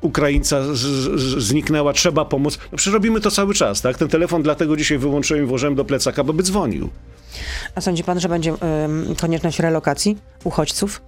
Ukraińca 0.00 0.62
zniknęła, 1.38 1.92
trzeba 1.92 2.24
pomóc. 2.24 2.58
No 2.72 2.78
przecież 2.78 2.94
robimy 2.94 3.20
to 3.20 3.30
cały 3.30 3.54
czas, 3.54 3.82
tak? 3.82 3.98
Ten 3.98 4.08
telefon 4.08 4.42
dlatego 4.42 4.76
dzisiaj 4.76 4.98
wyłączyłem 4.98 5.44
i 5.44 5.46
włożyłem 5.46 5.74
do 5.74 5.84
plecaka, 5.84 6.24
bo 6.24 6.32
by 6.32 6.42
dzwonił. 6.42 6.88
A 7.74 7.80
sądzi 7.80 8.04
pan, 8.04 8.20
że 8.20 8.28
będzie 8.28 8.54
ym, 8.84 9.14
konieczność 9.20 9.58
relokacji 9.58 10.16
uchodźców? 10.44 11.00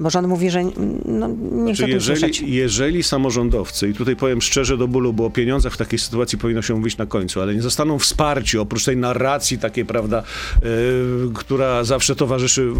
Bo 0.00 0.10
rząd 0.10 0.28
mówi, 0.28 0.50
że 0.50 0.60
mm, 0.60 0.74
no, 1.04 1.28
nie 1.52 1.74
chce 1.74 1.86
Czy 1.86 1.94
tu 1.94 2.00
słyszeć. 2.00 2.40
jeżeli, 2.40 2.54
jeżeli 2.54 3.02
samorządowcy, 3.02 3.88
i 3.88 3.94
tutaj 3.94 4.16
powiem 4.16 4.42
szczerze 4.42 4.76
do 4.76 4.88
bólu, 4.88 5.12
bo 5.12 5.26
o 5.26 5.30
pieniądzach 5.30 5.72
w 5.72 5.76
takiej 5.76 5.98
sytuacji 5.98 6.38
powinno 6.38 6.62
się 6.62 6.74
mówić 6.74 6.96
na 6.96 7.06
końcu, 7.06 7.40
ale 7.40 7.54
nie 7.54 7.62
zostaną 7.62 7.98
wsparci, 7.98 8.58
oprócz 8.58 8.84
tej 8.84 8.96
narracji 8.96 9.58
takiej, 9.58 9.84
prawda, 9.84 10.22
e, 10.56 10.62
która 11.34 11.84
zawsze 11.84 12.16
towarzyszy 12.16 12.72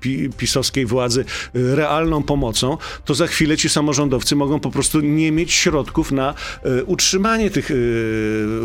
pi, 0.00 0.30
pisowskiej 0.36 0.86
władzy, 0.86 1.24
e, 1.54 1.76
realną 1.76 2.22
pomocą, 2.22 2.76
to 3.04 3.14
za 3.14 3.26
chwilę 3.26 3.56
ci 3.56 3.68
samorządowcy 3.68 4.36
mogą 4.36 4.60
po 4.60 4.70
prostu 4.70 5.00
nie 5.00 5.32
mieć 5.32 5.52
środków 5.52 6.12
na 6.12 6.34
e, 6.62 6.84
utrzymanie 6.84 7.50
tych 7.50 7.70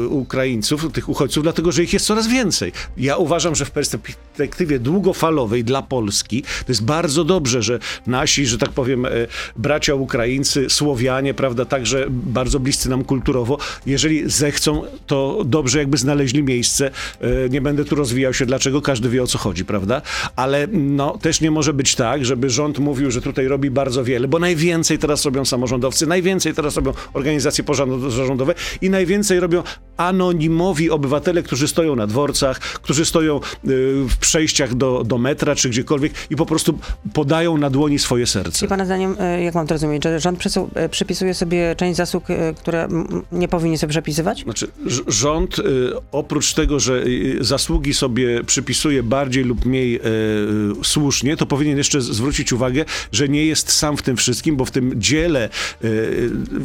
Ukraińców, 0.10 0.92
tych 0.94 1.10
uchodźców, 1.10 1.44
dlatego 1.44 1.72
że 1.72 1.84
ich 1.84 1.94
jest 1.94 2.06
coraz 2.06 2.28
więcej. 2.28 2.72
Ja 2.98 3.18
uważam, 3.18 3.56
że 3.56 3.66
w 3.66 3.72
perspektywie 3.72 4.80
długofalowej 4.80 5.64
dla 5.64 5.82
Polski 5.82 6.44
to 6.44 6.72
jest 6.72 6.84
bardzo 6.84 7.24
dobrze, 7.24 7.62
że 7.62 7.75
że 7.76 8.12
nasi, 8.12 8.46
że 8.46 8.58
tak 8.58 8.70
powiem, 8.70 9.06
e, 9.06 9.10
bracia 9.56 9.96
Ukraińcy, 9.96 10.70
Słowianie, 10.70 11.34
prawda, 11.34 11.66
także 11.66 12.06
bardzo 12.10 12.60
bliscy 12.60 12.90
nam 12.90 13.04
kulturowo, 13.04 13.58
jeżeli 13.86 14.30
zechcą, 14.30 14.84
to 15.08 15.44
dobrze 15.46 15.80
jakby 15.80 15.98
znaleźli 15.98 16.44
miejsce. 16.44 16.92
E, 17.22 17.50
Nie 17.50 17.62
będę 17.62 17.86
tu 17.86 17.96
rozwijał 17.96 18.34
się, 18.34 18.46
dlaczego, 18.46 18.82
każdy 18.82 19.10
wie 19.10 19.24
o 19.24 19.28
co 19.28 19.38
chodzi, 19.38 19.66
prawda? 19.66 20.02
Ale 20.36 20.68
no, 20.72 21.18
też 21.18 21.42
nie 21.42 21.52
może 21.52 21.74
być 21.74 21.96
tak, 21.96 22.26
żeby 22.26 22.50
rząd 22.50 22.80
mówił, 22.80 23.12
że 23.12 23.22
tutaj 23.22 23.48
robi 23.48 23.72
bardzo 23.72 24.04
wiele, 24.04 24.28
bo 24.28 24.40
najwięcej 24.40 25.00
teraz 25.00 25.26
robią 25.26 25.46
samorządowcy, 25.46 26.08
najwięcej 26.08 26.54
teraz 26.54 26.76
robią 26.76 26.94
organizacje 27.14 27.64
pozarządowe 27.64 28.54
i 28.82 28.90
najwięcej 28.90 29.40
robią 29.40 29.64
anonimowi 29.98 30.90
obywatele, 30.90 31.44
którzy 31.44 31.68
stoją 31.68 31.96
na 31.96 32.08
dworcach, 32.08 32.60
którzy 32.60 33.06
stoją 33.06 33.38
y, 33.38 33.40
w 34.10 34.18
przejściach 34.18 34.76
do, 34.76 35.04
do 35.04 35.18
metra 35.18 35.56
czy 35.56 35.70
gdziekolwiek 35.70 36.14
i 36.30 36.36
po 36.36 36.46
prostu 36.46 36.80
podają 37.14 37.58
na 37.58 37.65
dłoni 37.70 38.00
swoje 38.00 38.28
serce. 38.28 38.66
I 38.66 38.70
pana 38.70 38.86
zdaniem, 38.86 39.16
e, 39.20 39.44
jak 39.44 39.56
mam 39.56 39.68
to 39.68 39.74
rozumieć, 39.74 40.04
że 40.04 40.20
rząd 40.20 40.40
przysu- 40.40 40.68
e, 40.76 40.90
przypisuje 40.90 41.34
sobie 41.34 41.76
część 41.76 41.98
zasług, 41.98 42.30
e, 42.30 42.54
które 42.54 42.88
nie 43.32 43.48
powinien 43.48 43.78
sobie 43.78 43.92
przepisywać? 43.92 44.44
Znaczy, 44.44 44.68
rząd 45.08 45.56
oprócz 46.12 46.54
tego, 46.54 46.80
że 46.80 47.04
zasługi 47.42 47.94
sobie 47.94 48.44
przypisuje 48.44 49.04
bardziej 49.04 49.44
lub 49.44 49.66
mniej 49.66 50.00
słusznie, 50.84 51.38
to 51.38 51.46
powinien 51.46 51.78
jeszcze 51.78 52.02
zwrócić 52.02 52.54
uwagę, 52.54 52.86
że 53.12 53.30
nie 53.30 53.46
jest 53.46 53.72
sam 53.72 53.98
w 53.98 54.02
tym 54.02 54.18
wszystkim, 54.18 54.56
bo 54.56 54.66
w 54.66 54.72
tym 54.72 55.02
dziele 55.02 55.50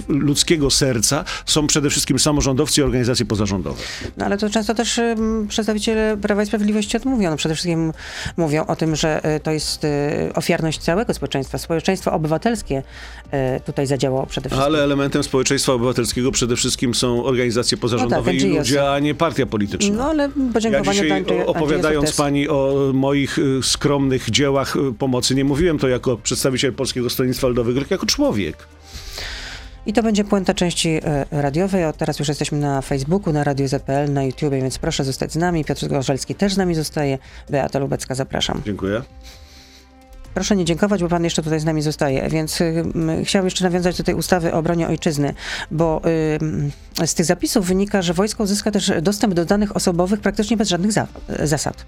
ludzkiego 0.09 0.71
serca 0.71 1.25
są 1.47 1.67
przede 1.67 1.91
wszystkim 1.91 2.19
samorządowcy 2.19 2.81
i 2.81 2.85
organizacje 2.85 3.27
pozarządowe. 3.27 3.83
No 4.17 4.25
ale 4.25 4.39
to 4.39 4.51
często 4.51 4.75
też 4.75 5.01
przedstawiciele 5.49 6.17
Prawa 6.23 6.43
i 6.43 6.47
Sprawiedliwości 6.47 6.97
odmówią. 6.97 7.31
No, 7.31 7.37
przede 7.37 7.55
wszystkim 7.55 7.93
mówią 8.37 8.67
o 8.67 8.77
tym, 8.77 8.97
że 8.97 9.23
to 9.43 9.51
jest 9.51 9.87
ofiarność 10.35 10.80
całego 10.81 11.15
społeczeństwa. 11.15 11.59
Społeczeństwo 11.59 12.13
obywatelskie 12.13 12.83
e, 13.31 13.61
tutaj 13.61 13.87
zadziałało 13.87 14.27
przede 14.27 14.49
wszystkim. 14.49 14.67
Ale 14.75 14.85
elementem 14.85 15.23
społeczeństwa 15.23 15.73
obywatelskiego 15.73 16.33
przede 16.33 16.57
wszystkim 16.57 16.95
są 16.95 17.25
organizacje 17.25 17.79
pozarządowe 17.79 18.33
No 18.33 18.39
tak, 18.39 18.49
i 18.49 18.57
ludzie, 18.57 18.91
a 18.91 18.99
nie 18.99 19.15
partia 19.15 19.47
polityczna. 19.47 19.97
No 19.97 20.05
ale 20.11 20.23
Ja 20.23 20.53
podziękowania 20.53 21.03
dzisiaj 21.03 21.25
opowiadając 21.47 22.17
pani 22.17 22.49
o 22.49 22.91
moich 22.95 23.39
y, 23.39 23.63
skromnych 23.63 24.31
dziełach 24.31 24.77
y, 24.77 24.93
pomocy, 24.99 25.35
nie 25.35 25.45
mówiłem 25.45 25.79
to 25.79 25.89
jako 25.89 26.17
przedstawiciel 26.17 26.73
Polskiego 26.73 27.11
Stronnictwa 27.11 27.49
Ludowego, 27.49 27.81
tylko 27.81 27.95
jako 27.95 28.07
człowiek. 28.07 28.57
I 29.87 29.93
to 29.93 30.03
będzie 30.03 30.25
puenta 30.25 30.55
części 30.55 30.89
e, 30.89 31.27
radiowej. 31.31 31.85
Od 31.85 31.97
teraz 31.97 32.19
już 32.19 32.29
jesteśmy 32.29 32.59
na 32.59 32.83
Facebooku, 32.83 33.33
na 33.33 33.45
Radio 33.45 33.69
ZPL, 33.69 34.13
na 34.13 34.25
YouTubie, 34.25 34.61
więc 34.63 34.79
proszę 34.79 35.05
zostać 35.05 35.33
z 35.33 35.37
nami. 35.37 35.65
Piotr 35.65 35.89
Gorzelski 35.89 36.35
też 36.35 36.55
z 36.55 36.57
nami 36.57 36.75
zostaje. 36.75 37.19
Beata 37.51 37.79
Lubecka, 37.79 38.15
zapraszam. 38.15 38.63
Dziękuję. 38.67 39.03
Proszę 40.35 40.57
nie 40.57 40.65
dziękować, 40.65 41.03
bo 41.03 41.09
pan 41.09 41.25
jeszcze 41.25 41.43
tutaj 41.43 41.61
z 41.61 41.65
nami 41.65 41.83
zostaje. 41.83 42.29
Więc 42.29 42.61
y, 42.61 42.85
chciałam 43.25 43.47
jeszcze 43.47 43.65
nawiązać 43.65 43.99
do 43.99 44.05
tej 44.05 44.15
ustawy 44.15 44.53
o 44.53 44.59
obronie 44.59 44.89
ojczyzny, 44.89 45.35
bo 45.71 46.03
y, 47.01 47.07
z 47.07 47.15
tych 47.15 47.27
zapisów 47.27 47.67
wynika, 47.67 48.03
że 48.03 48.15
wojsko 48.15 48.43
uzyska 48.43 48.71
też 48.71 48.93
dostęp 49.03 49.35
do 49.35 49.45
danych 49.45 49.77
osobowych 49.77 50.21
praktycznie 50.21 50.57
bez 50.57 50.69
żadnych 50.69 50.93
za, 50.93 51.07
zasad. 51.45 51.87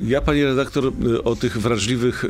Ja, 0.00 0.20
pani 0.20 0.44
redaktor, 0.44 0.92
y, 1.06 1.22
o 1.24 1.36
tych 1.36 1.58
wrażliwych 1.58 2.24
y, 2.24 2.28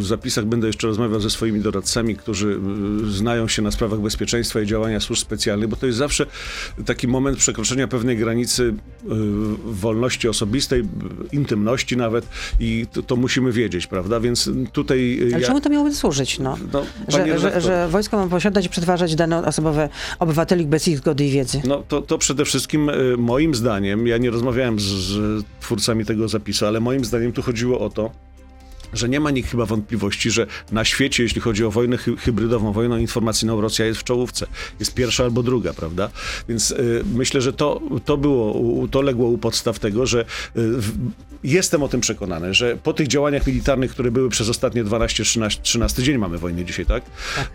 y, 0.00 0.04
zapisach 0.04 0.44
będę 0.44 0.66
jeszcze 0.66 0.86
rozmawiał 0.86 1.20
ze 1.20 1.30
swoimi 1.30 1.60
doradcami, 1.60 2.16
którzy 2.16 2.60
znają 3.10 3.48
się 3.48 3.62
na 3.62 3.70
sprawach 3.70 4.00
bezpieczeństwa 4.00 4.60
i 4.60 4.66
działania 4.66 5.00
służb 5.00 5.22
specjalnych, 5.22 5.68
bo 5.68 5.76
to 5.76 5.86
jest 5.86 5.98
zawsze 5.98 6.26
taki 6.86 7.08
moment 7.08 7.38
przekroczenia 7.38 7.88
pewnej 7.88 8.16
granicy 8.16 8.74
wolności 9.64 10.28
osobistej, 10.28 10.82
intymności 11.32 11.96
nawet 11.96 12.26
i 12.60 12.86
to, 12.92 13.02
to 13.02 13.16
musimy 13.16 13.52
wiedzieć, 13.52 13.86
prawda? 13.86 14.20
Więc 14.20 14.47
tutaj 14.72 15.18
y, 15.22 15.34
Ale 15.34 15.40
ja... 15.40 15.46
czemu 15.46 15.60
to 15.60 15.68
miałoby 15.70 15.94
służyć? 15.94 16.38
No? 16.38 16.56
No, 16.72 16.82
Że, 17.08 17.38
że, 17.38 17.60
że 17.60 17.88
wojsko 17.88 18.16
ma 18.16 18.26
posiadać 18.26 18.66
i 18.66 18.68
przetwarzać 18.68 19.14
dane 19.14 19.44
osobowe 19.44 19.88
obywateli 20.18 20.66
bez 20.66 20.88
ich 20.88 20.98
zgody 20.98 21.26
i 21.26 21.30
wiedzy. 21.30 21.60
No 21.64 21.82
to, 21.88 22.02
to 22.02 22.18
przede 22.18 22.44
wszystkim 22.44 22.88
y, 22.88 23.16
moim 23.16 23.54
zdaniem, 23.54 24.06
ja 24.06 24.18
nie 24.18 24.30
rozmawiałem 24.30 24.80
z, 24.80 24.84
z 24.84 25.44
twórcami 25.60 26.04
tego 26.04 26.28
zapisu, 26.28 26.66
ale 26.66 26.80
moim 26.80 27.04
zdaniem 27.04 27.32
tu 27.32 27.42
chodziło 27.42 27.80
o 27.80 27.90
to, 27.90 28.10
że 28.92 29.08
nie 29.08 29.20
ma 29.20 29.30
nikt 29.30 29.50
chyba 29.50 29.66
wątpliwości, 29.66 30.30
że 30.30 30.46
na 30.72 30.84
świecie, 30.84 31.22
jeśli 31.22 31.40
chodzi 31.40 31.64
o 31.64 31.70
wojnę 31.70 31.96
hy- 31.96 32.16
hybrydową, 32.16 32.72
wojnę 32.72 33.00
informacyjną, 33.00 33.60
Rosja 33.60 33.86
jest 33.86 34.00
w 34.00 34.04
czołówce. 34.04 34.46
Jest 34.80 34.94
pierwsza 34.94 35.24
albo 35.24 35.42
druga, 35.42 35.72
prawda? 35.72 36.10
Więc 36.48 36.70
y, 36.70 37.04
myślę, 37.14 37.40
że 37.40 37.52
to, 37.52 37.80
to 38.04 38.16
było, 38.16 38.54
to 38.90 39.02
legło 39.02 39.28
u 39.28 39.38
podstaw 39.38 39.78
tego, 39.78 40.06
że 40.06 40.20
y, 40.56 40.60
jestem 41.44 41.82
o 41.82 41.88
tym 41.88 42.00
przekonany, 42.00 42.54
że 42.54 42.76
po 42.82 42.92
tych 42.92 43.08
działaniach 43.08 43.46
militarnych, 43.46 43.90
które 43.90 44.10
były 44.10 44.28
przez 44.30 44.48
ostatnie 44.48 44.84
12, 44.84 45.24
13, 45.24 45.62
13 45.62 46.02
dzień 46.02 46.18
mamy 46.18 46.38
wojny 46.38 46.64
dzisiaj, 46.64 46.86
tak? 46.86 47.02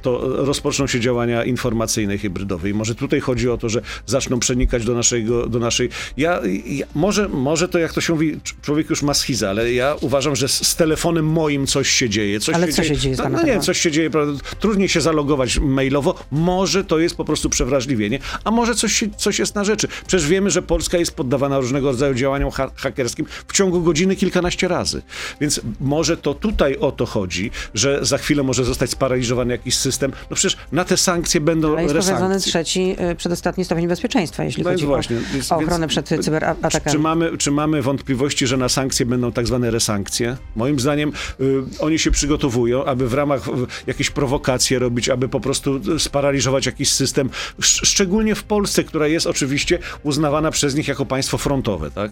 To 0.02 0.20
rozpoczną 0.46 0.88
się 0.88 1.00
działania 1.00 1.44
informacyjne, 1.46 2.18
hybrydowe. 2.18 2.70
I 2.70 2.74
może 2.74 2.96
tutaj 2.96 3.20
chodzi 3.20 3.50
o 3.50 3.58
to, 3.58 3.70
że 3.70 3.82
zaczną 4.06 4.40
przenikać 4.40 4.86
do, 4.86 4.94
naszego, 4.96 5.48
do 5.48 5.60
naszej... 5.60 5.90
Ja, 6.18 6.42
ja, 6.66 6.86
może, 6.96 7.30
może 7.30 7.68
to, 7.68 7.80
jak 7.80 7.94
to 7.94 8.02
się 8.02 8.14
mówi, 8.14 8.38
cz- 8.38 8.54
człowiek 8.62 8.90
już 8.90 9.02
ma 9.02 9.14
schizę, 9.14 9.50
ale 9.50 9.74
ja 9.74 9.96
uważam, 10.02 10.36
że 10.36 10.48
z, 10.48 10.68
z 10.68 10.76
telefonem 10.76 11.26
moim 11.26 11.68
coś 11.68 11.90
się 11.90 12.10
dzieje. 12.10 12.40
Coś 12.40 12.56
Ale 12.56 12.68
się 12.68 12.74
co 12.74 12.82
dzieje, 12.82 12.96
się 12.96 13.02
dzieje 13.02 13.16
z 13.16 13.20
No, 13.20 13.30
no 13.30 13.44
nie 13.44 13.60
coś 13.60 13.82
się 13.82 13.92
dzieje, 13.92 14.10
prawda? 14.10 14.44
Trudniej 14.60 14.90
się 14.90 15.02
zalogować 15.02 15.60
mailowo. 15.60 16.16
Może 16.32 16.84
to 16.84 17.00
jest 17.00 17.16
po 17.16 17.26
prostu 17.26 17.50
przewrażliwienie, 17.50 18.20
a 18.44 18.52
może 18.52 18.76
coś, 18.76 19.04
coś 19.18 19.40
jest 19.40 19.56
na 19.56 19.64
rzeczy. 19.64 19.88
Przecież 20.08 20.28
wiemy, 20.28 20.50
że 20.52 20.62
Polska 20.62 20.98
jest 20.98 21.12
poddawana 21.16 21.60
różnego 21.60 21.88
rodzaju 21.88 22.14
działaniom 22.14 22.52
ha- 22.52 22.72
hakerskim 22.76 23.26
w 23.48 23.54
ciągu 23.54 23.73
godziny 23.82 24.16
kilkanaście 24.16 24.68
razy. 24.68 25.02
Więc 25.42 25.62
może 25.80 26.18
to 26.18 26.34
tutaj 26.34 26.78
o 26.78 26.92
to 26.92 27.06
chodzi, 27.06 27.52
że 27.74 28.00
za 28.06 28.18
chwilę 28.18 28.44
może 28.44 28.66
zostać 28.66 28.90
sparaliżowany 28.90 29.52
jakiś 29.54 29.76
system. 29.78 30.12
No 30.30 30.36
przecież 30.36 30.58
na 30.72 30.86
te 30.86 30.98
sankcje 30.98 31.42
będą 31.42 31.72
Ale 31.74 31.82
jest 31.84 31.94
powiązany 31.94 32.20
resankcje. 32.28 32.52
trzeci, 32.52 32.96
y, 33.12 33.16
przedostatni 33.16 33.66
stopień 33.66 33.88
bezpieczeństwa, 33.88 34.44
jeśli 34.44 34.64
No 34.64 34.70
chodzi 34.70 34.86
właśnie, 34.86 35.18
o, 35.18 35.20
więc- 35.34 35.52
o 35.52 35.56
ochronę 35.58 35.88
przed 35.88 36.10
cyberatakami. 36.22 36.84
Czy 36.92 37.00
mamy, 37.00 37.38
czy 37.38 37.52
mamy 37.52 37.82
wątpliwości, 37.82 38.48
że 38.48 38.58
na 38.58 38.70
sankcje 38.70 39.06
będą 39.06 39.32
tak 39.32 39.48
zwane 39.48 39.72
resankcje? 39.72 40.38
Moim 40.56 40.80
zdaniem 40.80 41.12
y, 41.42 41.64
oni 41.80 42.00
się 42.00 42.12
przygotowują, 42.12 42.86
aby 42.86 43.08
w 43.10 43.14
ramach 43.14 43.48
y, 43.48 43.52
jakieś 43.88 44.10
prowokacje 44.10 44.80
robić, 44.80 45.10
aby 45.10 45.30
po 45.30 45.40
prostu 45.40 46.00
sparaliżować 46.00 46.66
jakiś 46.66 46.92
system, 46.92 47.30
sz- 47.60 47.88
szczególnie 47.90 48.36
w 48.36 48.44
Polsce, 48.44 48.84
która 48.84 49.08
jest 49.08 49.28
oczywiście 49.28 49.80
uznawana 50.04 50.52
przez 50.52 50.76
nich 50.76 50.88
jako 50.88 51.06
państwo 51.06 51.38
frontowe, 51.38 51.92
tak? 51.92 52.12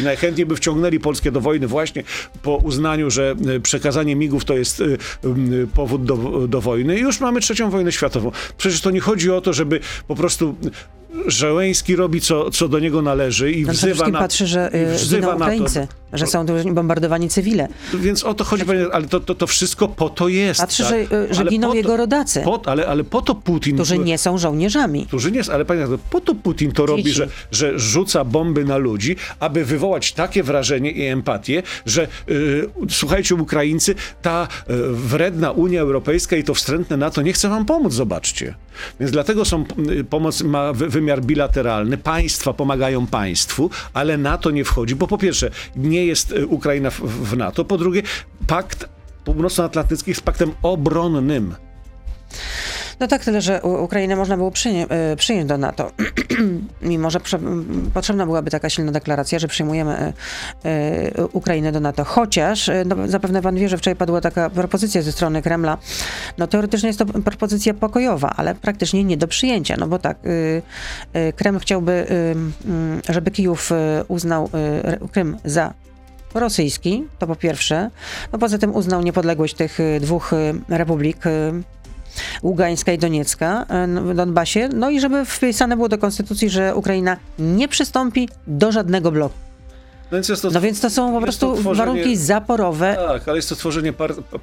I 0.00 0.02
najchętniej 0.02 0.46
by 0.46 0.56
wciągnęli 0.56 1.00
Polskę 1.00 1.32
do 1.32 1.40
wojny 1.40 1.66
właśnie 1.66 2.02
po 2.42 2.56
uznaniu, 2.56 3.10
że 3.10 3.34
y, 3.56 3.60
przekazanie 3.60 4.16
migów 4.16 4.44
to 4.44 4.56
jest 4.56 4.80
y, 4.80 4.84
y, 4.84 5.66
powód 5.74 6.04
do, 6.04 6.48
do 6.48 6.60
wojny. 6.60 6.98
I 6.98 7.00
już 7.00 7.20
mamy 7.20 7.40
trzecią 7.40 7.70
wojnę 7.70 7.92
światową. 7.92 8.30
Przecież 8.58 8.80
to 8.80 8.90
nie 8.90 9.00
chodzi 9.00 9.30
o 9.30 9.40
to, 9.40 9.52
żeby 9.52 9.80
po 10.08 10.14
prostu 10.14 10.54
Żeleński 11.26 11.96
robi 11.96 12.20
co, 12.20 12.50
co 12.50 12.68
do 12.68 12.78
niego 12.78 13.02
należy 13.02 13.52
i 13.52 13.64
wzywa 13.64 14.08
na, 14.08 14.18
patrzy, 14.18 14.46
że 14.46 14.74
y, 14.74 14.94
wzywa 14.94 15.36
na 15.36 15.46
to. 15.46 15.64
Że 16.12 16.26
są 16.26 16.46
bombardowani 16.74 17.28
cywile. 17.28 17.68
Więc 17.94 18.24
o 18.24 18.34
to 18.34 18.44
chodzi, 18.44 18.64
panie, 18.64 18.86
ale 18.92 19.08
to, 19.08 19.20
to, 19.20 19.34
to 19.34 19.46
wszystko 19.46 19.88
po 19.88 20.08
to 20.08 20.28
jest. 20.28 20.60
Patrzy, 20.60 20.82
tak? 20.82 20.90
że, 20.92 21.16
y, 21.16 21.34
że 21.34 21.40
Ale 21.40 21.50
giną 21.50 21.66
po 21.66 21.72
to- 21.72 21.76
jego 21.76 21.96
rodacy, 21.96 22.40
Po, 22.44 22.62
ale, 22.66 22.86
ale 22.86 23.04
po 23.04 23.22
to 23.22 23.34
Putin... 23.34 23.74
którzy 23.74 23.98
nie 23.98 24.18
są 24.18 24.38
żołnierzami. 24.38 25.06
Którzy 25.06 25.32
nie, 25.32 25.40
ale 25.52 25.64
panie, 25.64 25.80
redaktor, 25.80 26.10
po 26.10 26.20
to 26.20 26.34
Putin 26.34 26.72
to 26.72 26.86
robi, 26.86 27.10
że, 27.12 27.28
że 27.50 27.78
rzuca 27.78 28.24
bomby 28.24 28.64
na 28.64 28.76
ludzi, 28.76 29.16
aby 29.40 29.64
wywołać 29.64 30.12
takie 30.12 30.42
wrażenie 30.42 30.90
i 30.90 31.06
empatię, 31.06 31.62
że 31.86 32.08
y, 32.28 32.68
słuchajcie, 32.90 33.34
Ukraińcy, 33.34 33.94
ta 34.22 34.48
y, 34.70 34.74
wredna 34.92 35.50
Unia 35.50 35.80
Europejska 35.80 36.36
i 36.36 36.44
to 36.44 36.54
wstrętne 36.54 36.96
NATO 36.96 37.22
nie 37.22 37.32
chce 37.32 37.48
wam 37.48 37.64
pomóc, 37.64 37.92
zobaczcie. 37.92 38.54
Więc 39.00 39.12
dlatego 39.12 39.44
są, 39.44 39.64
pomoc 40.10 40.42
ma 40.42 40.72
wy, 40.72 40.88
wymiar 40.88 41.22
bilateralny, 41.22 41.98
państwa 41.98 42.52
pomagają 42.52 43.06
państwu, 43.06 43.70
ale 43.94 44.18
NATO 44.18 44.50
nie 44.50 44.64
wchodzi, 44.64 44.94
bo 44.94 45.06
po 45.06 45.18
pierwsze, 45.18 45.50
nie 45.76 45.95
jest 46.04 46.32
y, 46.32 46.46
Ukraina 46.46 46.90
w, 46.90 47.00
w 47.00 47.36
NATO, 47.36 47.64
po 47.64 47.78
drugie, 47.78 48.02
pakt 48.46 48.88
północnoatlantycki 49.24 50.10
jest 50.10 50.22
paktem 50.22 50.52
obronnym. 50.62 51.54
No 53.00 53.06
tak, 53.06 53.24
tyle, 53.24 53.40
że 53.40 53.62
Ukrainę 53.62 54.16
można 54.16 54.36
było 54.36 54.52
y, 55.12 55.16
przyjąć 55.16 55.48
do 55.48 55.58
NATO. 55.58 55.90
Mimo, 56.82 57.10
że 57.10 57.20
potrzebna 57.94 58.26
byłaby 58.26 58.50
taka 58.50 58.70
silna 58.70 58.92
deklaracja, 58.92 59.38
że 59.38 59.48
przyjmujemy 59.48 60.12
y, 60.64 60.68
y, 61.20 61.26
Ukrainę 61.32 61.72
do 61.72 61.80
NATO. 61.80 62.04
Chociaż, 62.04 62.70
no, 62.86 62.96
zapewne 63.08 63.42
pan 63.42 63.54
wie, 63.54 63.68
że 63.68 63.78
wczoraj 63.78 63.96
padła 63.96 64.20
taka 64.20 64.50
propozycja 64.50 65.02
ze 65.02 65.12
strony 65.12 65.42
Kremla. 65.42 65.78
No 66.38 66.46
teoretycznie 66.46 66.86
jest 66.86 66.98
to 66.98 67.06
propozycja 67.06 67.74
pokojowa, 67.74 68.34
ale 68.36 68.54
praktycznie 68.54 69.04
nie 69.04 69.16
do 69.16 69.28
przyjęcia. 69.28 69.76
No 69.78 69.86
bo 69.86 69.98
tak, 69.98 70.18
Kreml 71.36 71.58
chciałby, 71.58 72.06
żeby 73.08 73.30
Kijów 73.30 73.70
uznał 74.08 74.50
Krym 75.12 75.36
za 75.44 75.74
rosyjski, 76.34 77.04
to 77.18 77.26
po 77.26 77.36
pierwsze. 77.36 77.90
No 78.32 78.38
poza 78.38 78.58
tym 78.58 78.74
uznał 78.74 79.02
niepodległość 79.02 79.54
tych 79.54 79.78
dwóch 80.00 80.30
republik, 80.68 81.24
Ługańska 82.42 82.92
i 82.92 82.98
Doniecka 82.98 83.66
y, 83.98 84.00
w 84.00 84.14
Donbasie, 84.14 84.68
no 84.74 84.90
i 84.90 85.00
żeby 85.00 85.24
wpisane 85.24 85.76
było 85.76 85.88
do 85.88 85.98
konstytucji, 85.98 86.50
że 86.50 86.74
Ukraina 86.74 87.16
nie 87.38 87.68
przystąpi 87.68 88.28
do 88.46 88.72
żadnego 88.72 89.12
bloku. 89.12 89.45
No 90.10 90.16
więc, 90.18 90.40
to, 90.40 90.50
No 90.50 90.60
więc 90.60 90.80
to 90.80 90.90
są 90.90 91.12
po 91.12 91.20
prostu 91.20 91.56
warunki 91.56 92.16
zaporowe. 92.16 92.96
Tak, 93.08 93.28
ale 93.28 93.36
jest 93.38 93.48
to 93.48 93.56
tworzenie 93.56 93.92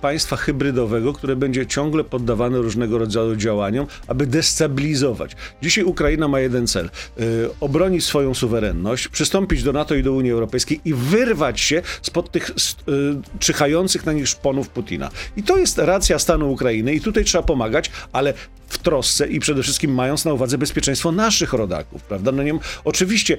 państwa 0.01 0.35
hybrydowego, 0.35 1.13
które 1.13 1.35
będzie 1.35 1.65
ciągle 1.67 2.03
poddawane 2.03 2.57
różnego 2.57 2.97
rodzaju 2.97 3.35
działaniom, 3.35 3.87
aby 4.07 4.27
destabilizować. 4.27 5.35
Dzisiaj 5.61 5.83
Ukraina 5.83 6.27
ma 6.27 6.39
jeden 6.39 6.67
cel: 6.67 6.89
y, 7.19 7.49
obronić 7.59 8.05
swoją 8.05 8.33
suwerenność, 8.33 9.07
przystąpić 9.07 9.63
do 9.63 9.73
NATO 9.73 9.95
i 9.95 10.03
do 10.03 10.13
Unii 10.13 10.31
Europejskiej 10.31 10.81
i 10.85 10.93
wyrwać 10.93 11.59
się 11.61 11.81
spod 12.01 12.31
tych 12.31 12.49
st- 12.57 12.89
y, 12.89 13.39
czyhających 13.39 14.05
na 14.05 14.13
nich 14.13 14.27
szponów 14.27 14.69
Putina. 14.69 15.09
I 15.37 15.43
to 15.43 15.57
jest 15.57 15.77
racja 15.77 16.19
stanu 16.19 16.51
Ukrainy, 16.51 16.93
i 16.93 17.01
tutaj 17.01 17.23
trzeba 17.25 17.43
pomagać, 17.43 17.91
ale 18.11 18.33
w 18.73 18.77
trosce 18.77 19.27
i 19.27 19.39
przede 19.39 19.63
wszystkim 19.63 19.93
mając 19.93 20.25
na 20.25 20.33
uwadze 20.33 20.57
bezpieczeństwo 20.57 21.11
naszych 21.11 21.53
rodaków, 21.53 22.03
prawda? 22.03 22.31
No 22.31 22.43
nie, 22.43 22.53
oczywiście 22.83 23.37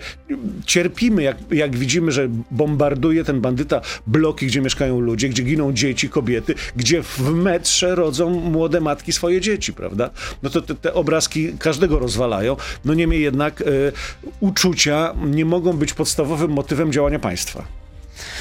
cierpimy, 0.67 1.23
jak, 1.23 1.37
jak 1.51 1.77
widzimy, 1.77 2.13
że 2.13 2.29
bombarduje 2.51 3.25
ten 3.25 3.41
bandyta 3.41 3.81
bloki, 4.07 4.47
gdzie 4.47 4.61
mieszkają 4.61 5.01
ludzie, 5.01 5.29
gdzie 5.29 5.43
giną 5.43 5.73
dzieci, 5.73 6.09
kobiety, 6.09 6.55
gdzie 6.77 7.03
w 7.03 7.21
metrze 7.31 7.95
rodzą 7.95 8.31
młode 8.31 8.81
matki 8.81 9.13
swoje 9.13 9.41
dzieci, 9.41 9.73
prawda? 9.73 10.11
No 10.43 10.51
to 10.51 10.63
te, 10.63 10.75
te 10.75 10.95
obrazki 10.95 11.53
każdego 11.59 11.99
rozwalają. 11.99 12.57
No 12.85 12.95
niemniej 12.95 13.23
jednak 13.23 13.61
y, 13.61 13.93
uczucia 14.41 15.15
nie 15.27 15.45
mogą 15.45 15.73
być 15.73 15.93
podstawowym 15.93 16.51
motywem 16.51 16.93
działania 16.93 17.19
państwa. 17.19 17.65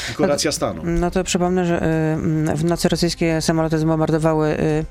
Tylko 0.07 0.27
racja 0.27 0.51
stanu. 0.51 0.81
No 0.85 1.11
to 1.11 1.23
przypomnę, 1.23 1.65
że 1.65 1.83
y, 2.53 2.55
w 2.55 2.65
nocy 2.65 2.89
rosyjskie 2.89 3.41
samoloty 3.41 3.79
zbombardowały 3.79 4.59
y, 4.59 4.85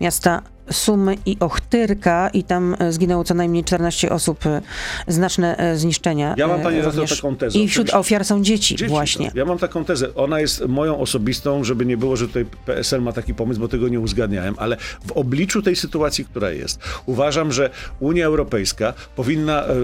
miasta 0.00 0.42
Sumy 0.70 1.16
i 1.26 1.36
Ochtyrka 1.40 2.28
i 2.32 2.44
tam 2.44 2.76
y, 2.82 2.92
zginęło 2.92 3.24
co 3.24 3.34
najmniej 3.34 3.64
14 3.64 4.10
osób, 4.10 4.46
y, 4.46 4.62
znaczne 5.08 5.72
y, 5.72 5.78
zniszczenia. 5.78 6.34
Ja 6.38 6.48
mam, 6.48 6.60
panie 6.62 6.82
również. 6.82 7.16
taką 7.16 7.36
tezę. 7.36 7.58
I 7.58 7.68
wśród 7.68 7.94
ofiar 7.94 8.24
są 8.24 8.42
dzieci, 8.42 8.76
Dzieci, 8.76 8.88
właśnie. 8.90 9.26
tak. 9.26 9.34
Ja 9.34 9.44
mam 9.44 9.58
taką 9.58 9.84
tezę. 9.84 10.14
Ona 10.14 10.40
jest 10.40 10.66
moją 10.68 10.98
osobistą, 10.98 11.64
żeby 11.64 11.86
nie 11.86 11.96
było, 11.96 12.16
że 12.16 12.26
tutaj 12.26 12.46
PSL 12.66 13.02
ma 13.02 13.12
taki 13.12 13.34
pomysł, 13.34 13.60
bo 13.60 13.68
tego 13.68 13.88
nie 13.88 14.00
uzgadniałem, 14.00 14.54
ale 14.58 14.76
w 15.06 15.12
obliczu 15.12 15.62
tej 15.62 15.76
sytuacji, 15.76 16.24
która 16.24 16.50
jest, 16.50 16.80
uważam, 17.06 17.52
że 17.52 17.70
Unia 18.00 18.26
Europejska 18.26 18.94
powinna 19.16 19.64
e, 19.64 19.74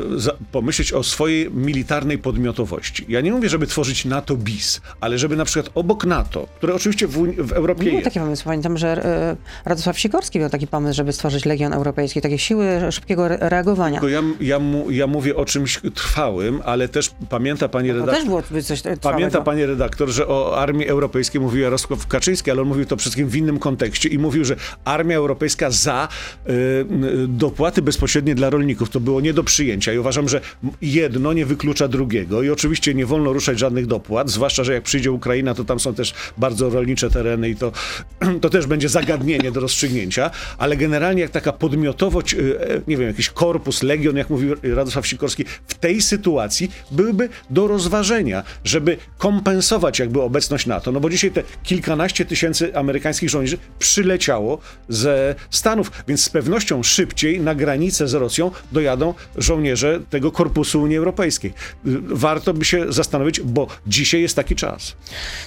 pomyśleć 0.53 0.93
o 0.93 1.03
swojej 1.03 1.51
militarnej 1.51 2.19
podmiotowości. 2.19 3.05
Ja 3.09 3.21
nie 3.21 3.33
mówię, 3.33 3.49
żeby 3.49 3.67
tworzyć 3.67 4.05
NATO 4.05 4.37
bis, 4.37 4.81
ale 5.01 5.19
żeby 5.19 5.37
na 5.37 5.45
przykład 5.45 5.73
obok 5.75 6.05
NATO, 6.05 6.47
które 6.57 6.75
oczywiście 6.75 7.07
w, 7.07 7.19
Unii- 7.19 7.43
w 7.43 7.53
Europie 7.53 7.85
Był 7.85 7.93
jest, 7.93 8.05
taki 8.05 8.21
pomysł. 8.21 8.45
Pamiętam, 8.45 8.79
że 8.79 9.05
e, 9.05 9.37
Radosław 9.65 9.99
Sikorski 9.99 10.39
miał 10.39 10.51
taki 10.51 10.67
pomysł, 10.73 10.97
żeby 10.97 11.13
stworzyć 11.13 11.45
Legion 11.45 11.73
Europejski, 11.73 12.21
takie 12.21 12.39
siły 12.39 12.67
szybkiego 12.91 13.27
re- 13.27 13.37
reagowania. 13.41 14.01
tylko 14.01 14.09
ja, 14.09 14.23
ja, 14.41 14.61
ja 14.91 15.07
mówię 15.07 15.37
o 15.37 15.45
czymś 15.45 15.81
trwałym, 15.95 16.61
ale 16.65 16.89
też 16.89 17.11
pamięta 17.31 17.69
pani 17.69 17.89
To 17.89 17.95
redaktor. 17.95 18.17
też 18.17 18.25
było 18.27 18.43
by 18.51 18.63
coś 18.63 18.81
trwałego. 18.83 19.11
Pamięta 19.11 19.41
panie 19.41 19.67
redaktor, 19.67 20.09
że 20.09 20.29
o 20.29 20.59
armii 20.59 20.89
europejskiej 20.89 21.41
mówił 21.41 21.63
Jarosław 21.63 22.07
Kaczyński, 22.07 22.51
ale 22.51 22.63
on 22.63 22.69
mówił 22.69 22.85
to 22.87 22.97
wszystkim 22.97 23.29
w 23.29 23.37
innym 23.37 23.59
kontekście 23.59 24.09
i 24.09 24.19
mówił, 24.19 24.45
że 24.45 24.57
armia 24.85 25.17
europejska 25.17 25.71
za 25.71 26.09
y, 26.49 26.53
y, 26.53 26.87
dopłaty 27.29 27.83
bezpośrednie 27.83 28.35
dla 28.35 28.51
rolników. 28.51 28.91
To 28.91 29.01
było 29.01 29.21
nie 29.21 29.33
do 29.35 29.45
przyjęcia 29.45 29.93
i 29.93 29.99
uważam, 29.99 30.29
że 30.29 30.41
jedno 30.83 31.33
nie 31.33 31.47
wyklucza 31.47 31.89
drugiego 31.89 32.43
i 32.43 32.51
oczywiście 32.51 32.95
nie 32.95 33.07
wolno 33.07 33.33
ruszać 33.33 33.59
żadnych 33.59 33.87
dopłat, 33.87 34.31
zwłaszcza, 34.31 34.65
że 34.65 34.73
jak 34.75 34.83
przyjdzie 34.83 35.13
Ukraina, 35.13 35.55
to 35.55 35.65
tam 35.65 35.81
są 35.81 35.95
też 35.95 36.15
bardzo 36.39 36.71
rolnicze 36.71 37.11
tereny 37.11 37.49
i 37.51 37.57
to, 37.57 37.73
to 38.43 38.51
też 38.51 38.67
będzie 38.67 38.89
zagadnienie 38.89 39.53
do 39.53 39.61
rozstrzygnięcia, 39.61 40.31
ale 40.63 40.77
generalnie 40.77 41.23
jak 41.23 41.31
taka 41.31 41.53
podmiotowość, 41.53 42.35
y, 42.35 42.61
e, 42.61 42.81
nie 42.87 42.97
wiem, 42.97 43.07
jakiś 43.09 43.31
korpus, 43.31 43.83
legion, 43.83 44.17
jak 44.17 44.31
mówił 44.31 44.55
Radosław 44.63 45.07
Sikorski, 45.07 45.45
w 45.67 45.75
tej 45.75 46.03
sytuacji 46.03 46.71
byłby 46.91 47.29
do 47.51 47.67
rozważenia, 47.67 48.43
żeby 48.65 48.97
kompensować 49.19 49.99
jakby 49.99 50.23
obecność 50.23 50.67
NATO. 50.67 50.93
No 50.93 51.01
bo 51.01 51.11
dzisiaj 51.11 51.31
te 51.31 51.43
kilkanaście 51.63 52.25
tysięcy 52.25 52.77
amerykańskich 52.77 53.31
żołnierzy 53.31 53.59
przyleciało 53.79 54.59
ze 54.89 55.35
Stanów, 55.51 55.91
więc 56.09 56.25
z 56.25 56.29
pewnością 56.29 56.83
szybciej 56.83 57.41
na 57.41 57.55
granicę 57.55 58.09
z 58.09 58.15
Rosją 58.15 58.51
dojadą 58.73 59.15
żołnierze 59.37 60.01
tego 60.11 60.33
korpusu 60.33 60.83
Unii 60.83 60.97
Europejskiej. 60.97 61.51
Y, 61.87 61.99
Warto 62.03 62.55
by 62.55 62.65
się 62.65 62.93
zastanowić, 62.93 63.41
bo 63.41 63.67
dzisiaj 63.87 64.23
jest 64.23 64.37
taki 64.37 64.57
czas. 64.57 64.97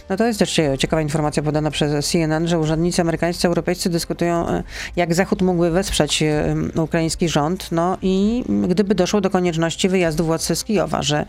No 0.10 0.18
to 0.18 0.26
jest 0.28 0.40
też 0.40 0.54
cie- 0.54 0.78
ciekawa 0.78 1.02
informacja 1.02 1.44
podana 1.44 1.72
przez 1.72 2.08
CNN, 2.10 2.48
że 2.48 2.60
urzędnicy 2.60 3.02
amerykańscy, 3.02 3.48
europejscy 3.48 3.90
dyskutują, 3.90 4.50
e, 4.50 4.64
jak 5.06 5.16
Zachód 5.16 5.42
mógłby 5.42 5.72
wesprzeć 5.72 6.24
e, 6.24 6.56
ukraiński 6.76 7.30
rząd, 7.30 7.72
no 7.72 7.98
i 8.02 8.44
gdyby 8.68 8.96
doszło 8.96 9.22
do 9.22 9.30
konieczności 9.30 9.90
wyjazdu 9.90 10.26
władz 10.26 10.54
z 10.54 10.64
Kijowa, 10.64 11.02
że 11.02 11.26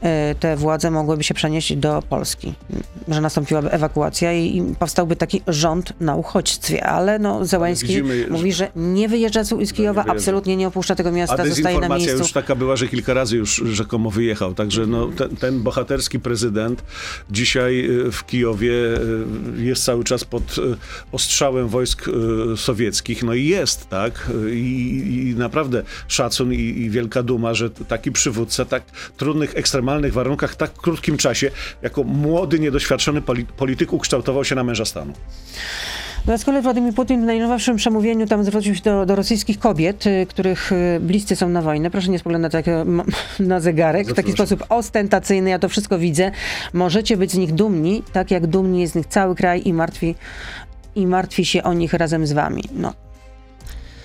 e, 0.00 0.34
te 0.34 0.56
władze 0.56 0.90
mogłyby 0.90 1.24
się 1.24 1.34
przenieść 1.34 1.76
do 1.76 2.02
Polski, 2.08 2.54
że 3.08 3.20
nastąpiłaby 3.20 3.70
ewakuacja 3.70 4.32
i, 4.32 4.56
i 4.56 4.62
powstałby 4.78 5.16
taki 5.16 5.42
rząd 5.48 5.92
na 6.00 6.16
uchodźstwie, 6.16 6.86
ale 6.86 7.18
no 7.18 7.44
Zełański 7.44 7.86
widzimy, 7.86 8.26
mówi, 8.30 8.52
że 8.52 8.68
nie 8.76 9.08
wyjeżdża 9.08 9.44
z 9.44 9.48
z 9.48 9.72
Kijowa, 9.72 10.02
wyjeżdża. 10.02 10.12
absolutnie 10.12 10.56
nie 10.56 10.68
opuszcza 10.68 10.94
tego 10.94 11.08
A 11.08 11.12
miasta, 11.12 11.46
zostaje 11.46 11.80
na 11.80 11.88
miejscu. 11.88 12.18
już 12.18 12.32
taka 12.32 12.54
była, 12.54 12.76
że 12.76 12.88
kilka 12.88 13.14
razy 13.14 13.36
już 13.36 13.56
rzekomo 13.56 14.10
wyjechał. 14.10 14.54
Także 14.54 14.86
no, 14.86 15.06
ten, 15.06 15.36
ten 15.36 15.62
bohaterski 15.62 16.20
prezydent 16.20 16.82
dzisiaj 17.30 17.90
y, 17.90 18.12
w 18.12 18.26
Kijowie 18.26 18.72
y, 18.72 19.64
jest 19.64 19.84
cały 19.84 20.04
czas 20.04 20.24
pod 20.24 20.56
ostrzałem 21.12 21.68
wojsk 21.68 22.08
y, 22.08 22.12
sowieckich. 23.16 23.22
No 23.22 23.34
i 23.34 23.46
jest, 23.46 23.88
tak? 23.88 24.30
I, 24.52 25.30
i 25.30 25.38
naprawdę 25.38 25.82
szacun 26.08 26.52
i, 26.52 26.56
i 26.56 26.90
wielka 26.90 27.22
duma, 27.22 27.54
że 27.54 27.70
taki 27.70 28.12
przywódca 28.12 28.64
tak 28.64 28.82
trudnych, 29.16 29.56
ekstremalnych 29.56 30.12
warunkach, 30.12 30.52
w 30.52 30.56
tak 30.56 30.72
krótkim 30.72 31.16
czasie, 31.16 31.50
jako 31.82 32.04
młody, 32.04 32.58
niedoświadczony 32.58 33.20
poli- 33.20 33.46
polityk 33.56 33.92
ukształtował 33.92 34.44
się 34.44 34.54
na 34.54 34.64
męża 34.64 34.84
stanu. 34.84 35.12
No, 36.26 36.38
z 36.38 36.44
kolei 36.44 36.62
Władimir 36.62 36.94
Putin 36.94 37.22
w 37.22 37.24
najnowszym 37.24 37.76
przemówieniu 37.76 38.26
tam 38.26 38.44
zwrócił 38.44 38.74
się 38.74 38.82
do, 38.82 39.06
do 39.06 39.16
rosyjskich 39.16 39.58
kobiet, 39.58 40.06
y, 40.06 40.26
których 40.28 40.72
y, 40.72 41.00
bliscy 41.00 41.36
są 41.36 41.48
na 41.48 41.62
wojnę. 41.62 41.90
Proszę 41.90 42.10
nie 42.10 42.18
spoglądać 42.18 42.52
tak, 42.52 42.68
y, 42.68 42.72
na 43.42 43.60
zegarek 43.60 44.08
w 44.08 44.14
taki 44.14 44.32
sposób 44.32 44.64
ostentacyjny. 44.68 45.50
Ja 45.50 45.58
to 45.58 45.68
wszystko 45.68 45.98
widzę. 45.98 46.30
Możecie 46.72 47.16
być 47.16 47.32
z 47.32 47.36
nich 47.36 47.52
dumni, 47.52 48.02
tak 48.12 48.30
jak 48.30 48.46
dumni 48.46 48.80
jest 48.80 48.92
z 48.92 48.96
nich 48.96 49.06
cały 49.06 49.34
kraj 49.34 49.62
i 49.64 49.72
martwi, 49.72 50.14
i 50.96 51.06
martwi 51.06 51.44
się 51.44 51.62
o 51.62 51.72
nich 51.72 51.92
razem 51.92 52.26
z 52.26 52.32
wami. 52.32 52.62
No. 52.72 53.05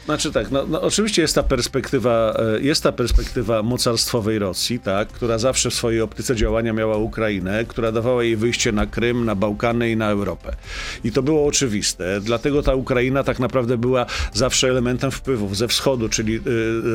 Znaczy 0.06 0.32
tak, 0.32 0.52
no, 0.52 0.66
no 0.68 0.82
oczywiście 0.82 1.22
jest 1.22 1.36
ta 1.36 1.44
perspektywa, 1.44 2.34
e, 2.58 2.62
jest 2.62 2.84
ta 2.84 2.92
perspektywa 2.92 3.64
mocarstwowej 3.64 4.40
Rosji, 4.40 4.80
tak, 4.80 5.08
która 5.08 5.38
zawsze 5.38 5.70
w 5.70 5.74
swojej 5.74 6.02
optyce 6.02 6.36
działania 6.36 6.74
miała 6.74 6.98
Ukrainę, 6.98 7.66
która 7.68 7.92
dawała 7.92 8.24
jej 8.24 8.36
wyjście 8.36 8.72
na 8.72 8.86
Krym, 8.86 9.26
na 9.26 9.36
Bałkany 9.36 9.90
i 9.92 9.98
na 9.98 10.10
Europę. 10.10 10.56
I 11.04 11.12
to 11.12 11.24
było 11.24 11.46
oczywiste. 11.48 12.22
Dlatego 12.22 12.64
ta 12.64 12.76
Ukraina 12.76 13.24
tak 13.24 13.40
naprawdę 13.40 13.78
była 13.78 14.06
zawsze 14.34 14.70
elementem 14.70 15.12
wpływów 15.12 15.58
ze 15.58 15.68
wschodu, 15.68 16.10
czyli 16.10 16.36
y, 16.36 16.42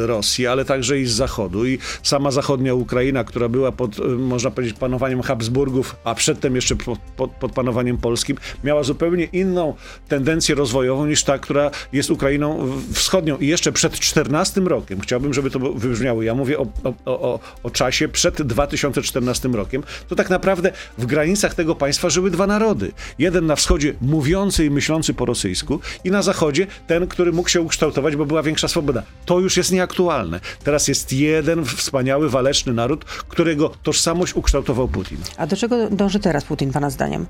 Rosji, 0.07 0.47
ale 0.47 0.65
także 0.65 0.99
i 0.99 1.07
z 1.07 1.13
zachodu. 1.13 1.67
I 1.67 1.79
sama 2.03 2.31
zachodnia 2.31 2.75
Ukraina, 2.75 3.25
która 3.25 3.49
była 3.49 3.73
pod, 3.73 3.99
y, 3.99 4.03
można 4.03 4.51
powiedzieć, 4.51 4.79
panowaniem 4.79 5.23
Habsburgów, 5.23 5.97
a 6.05 6.15
przedtem 6.15 6.55
jeszcze 6.55 6.77
pod, 6.77 6.99
pod, 7.17 7.31
pod 7.31 7.53
panowaniem 7.53 7.99
polskim, 7.99 8.37
miała 8.65 8.83
zupełnie 8.83 9.25
inną 9.25 9.75
tendencję 10.09 10.55
rozwojową 10.55 11.07
niż 11.07 11.25
ta, 11.25 11.39
która 11.39 11.71
jest 11.93 12.11
Ukrainą 12.11 12.67
w- 12.67 12.96
wschodnią. 12.99 13.39
I 13.39 13.47
jeszcze 13.47 13.73
przed 13.73 13.99
14 13.99 14.61
rokiem, 14.61 15.01
chciałbym, 15.01 15.35
żeby 15.35 15.51
to 15.51 15.59
wybrzmiało, 15.59 16.23
ja 16.23 16.35
mówię 16.35 16.59
o, 16.59 16.67
o, 16.85 16.95
o, 17.05 17.41
o 17.63 17.71
czasie 17.71 18.09
przed 18.09 18.43
2014 18.43 19.49
rokiem, 19.49 19.83
to 20.09 20.17
tak 20.17 20.31
naprawdę 20.31 20.73
w 20.99 21.07
granicach 21.07 21.55
tego 21.55 21.75
państwa 21.75 22.11
żyły 22.11 22.31
dwa 22.31 22.47
narody. 22.47 22.93
Jeden 23.19 23.47
na 23.47 23.57
wschodzie 23.57 23.95
mówiący 24.01 24.65
i 24.65 24.71
myślący 24.71 25.15
po 25.15 25.25
rosyjsku 25.25 25.81
i 26.05 26.11
na 26.11 26.23
zachodzie 26.23 26.67
ten, 26.87 27.07
który 27.07 27.33
mógł 27.33 27.49
się 27.49 27.61
ukształtować, 27.61 28.17
bo 28.17 28.27
była 28.27 28.43
większa 28.43 28.69
swoboda. 28.69 29.03
To 29.25 29.41
już 29.41 29.57
jest 29.57 29.73
nieaktualne. 29.73 30.41
Teraz 30.65 30.89
jest 30.89 31.13
jeden 31.13 31.65
wspaniały, 31.65 32.31
waleczny 32.31 32.73
naród, 32.73 33.05
którego 33.05 33.69
tożsamość 33.83 34.37
ukształtował 34.37 34.89
Putin. 34.89 35.19
A 35.37 35.47
do 35.47 35.57
czego 35.57 35.91
dąży 35.91 36.21
teraz 36.21 36.45
Putin, 36.45 36.73
pana 36.73 36.91
zdaniem? 36.91 37.27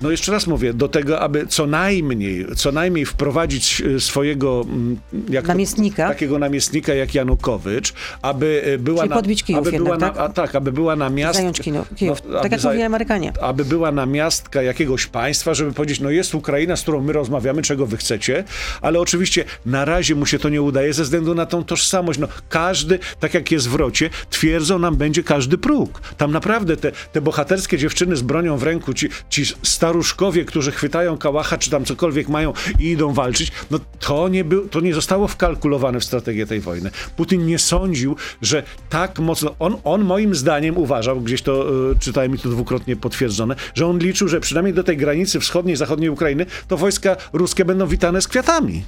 No 0.00 0.10
jeszcze 0.10 0.32
raz 0.32 0.46
mówię, 0.46 0.72
do 0.74 0.88
tego, 0.88 1.20
aby 1.20 1.46
co 1.46 1.66
najmniej, 1.66 2.46
co 2.56 2.72
najmniej 2.72 3.04
wprowadzić 3.06 3.82
e, 3.96 4.00
swojego 4.00 4.64
mm, 4.68 4.98
jak 5.30 5.44
to- 5.44 5.48
Namiestnika? 5.48 6.08
takiego 6.08 6.38
namiestnika 6.38 6.94
jak 6.94 7.14
Janukowycz, 7.14 7.92
aby 8.22 8.62
e, 8.74 8.78
była 8.78 8.98
Czyli 8.98 9.10
na, 9.10 9.16
podbić 9.16 9.42
Kijów 9.42 9.66
aby 9.68 9.78
była 9.78 9.90
jednak, 9.90 10.14
na, 10.16 10.22
tak? 10.22 10.30
a, 10.30 10.32
tak, 10.32 10.54
aby 10.54 10.72
była 10.72 10.96
na 10.96 11.10
miast, 11.10 11.38
Zająć 11.38 11.60
Kijów. 11.60 11.94
Kijów. 11.96 12.18
no, 12.28 12.40
tak 12.40 12.52
jak 12.52 12.64
mówili 12.64 12.82
Amerykanie. 12.82 13.32
aby 13.42 13.64
była 13.64 13.92
namiastka 13.92 14.62
jakiegoś 14.62 15.06
państwa, 15.06 15.54
żeby 15.54 15.72
powiedzieć, 15.72 16.00
no 16.00 16.10
jest 16.10 16.34
Ukraina, 16.34 16.76
z 16.76 16.82
którą 16.82 17.00
my 17.00 17.12
rozmawiamy, 17.12 17.62
czego 17.62 17.86
wy 17.86 17.96
chcecie, 17.96 18.44
ale 18.80 19.00
oczywiście 19.00 19.44
na 19.66 19.84
razie 19.84 20.14
mu 20.14 20.26
się 20.26 20.38
to 20.38 20.48
nie 20.48 20.62
udaje 20.62 20.92
ze 20.92 21.02
względu 21.02 21.34
na 21.34 21.46
tą 21.46 21.64
tożsamość. 21.64 22.18
No 22.18 22.28
każdy, 22.48 22.98
tak 23.20 23.34
jak 23.34 23.52
jest 23.52 23.68
w 23.68 23.74
Rocie, 23.74 24.10
twierdzą 24.30 24.78
nam 24.78 24.96
będzie 24.96 25.22
każdy 25.22 25.58
próg. 25.58 26.00
Tam 26.16 26.32
naprawdę 26.32 26.76
te, 26.76 26.92
te 27.12 27.20
bohaterskie 27.20 27.78
dziewczyny 27.78 28.16
z 28.16 28.22
bronią 28.22 28.56
w 28.56 28.62
ręku, 28.62 28.94
ci, 28.94 29.08
ci 29.30 29.44
staruszkowie, 29.88 30.44
którzy 30.44 30.72
chwytają 30.72 31.18
kałacha, 31.18 31.58
czy 31.58 31.70
tam 31.70 31.84
cokolwiek 31.84 32.28
mają 32.28 32.52
i 32.78 32.84
idą 32.84 33.12
walczyć, 33.12 33.52
no 33.70 33.78
to 34.00 34.28
nie, 34.28 34.44
był, 34.44 34.68
to 34.68 34.80
nie 34.80 34.94
zostało 34.94 35.28
wkalkulowane 35.28 36.00
w 36.00 36.04
strategię 36.04 36.46
tej 36.46 36.60
wojny. 36.60 36.90
Putin 37.16 37.46
nie 37.46 37.58
sądził, 37.58 38.16
że 38.42 38.62
tak 38.90 39.18
mocno, 39.18 39.54
on, 39.58 39.76
on 39.84 40.04
moim 40.04 40.34
zdaniem 40.34 40.76
uważał, 40.76 41.20
gdzieś 41.20 41.42
to 41.42 41.70
y, 41.92 41.98
czytałem 41.98 42.34
i 42.34 42.38
to 42.38 42.48
dwukrotnie 42.48 42.96
potwierdzone, 42.96 43.54
że 43.74 43.86
on 43.86 43.98
liczył, 43.98 44.28
że 44.28 44.40
przynajmniej 44.40 44.74
do 44.74 44.84
tej 44.84 44.96
granicy 44.96 45.40
wschodniej, 45.40 45.76
zachodniej 45.76 46.10
Ukrainy, 46.10 46.46
to 46.68 46.76
wojska 46.76 47.16
ruskie 47.32 47.64
będą 47.64 47.86
witane 47.86 48.22
z 48.22 48.28
kwiatami. 48.28 48.84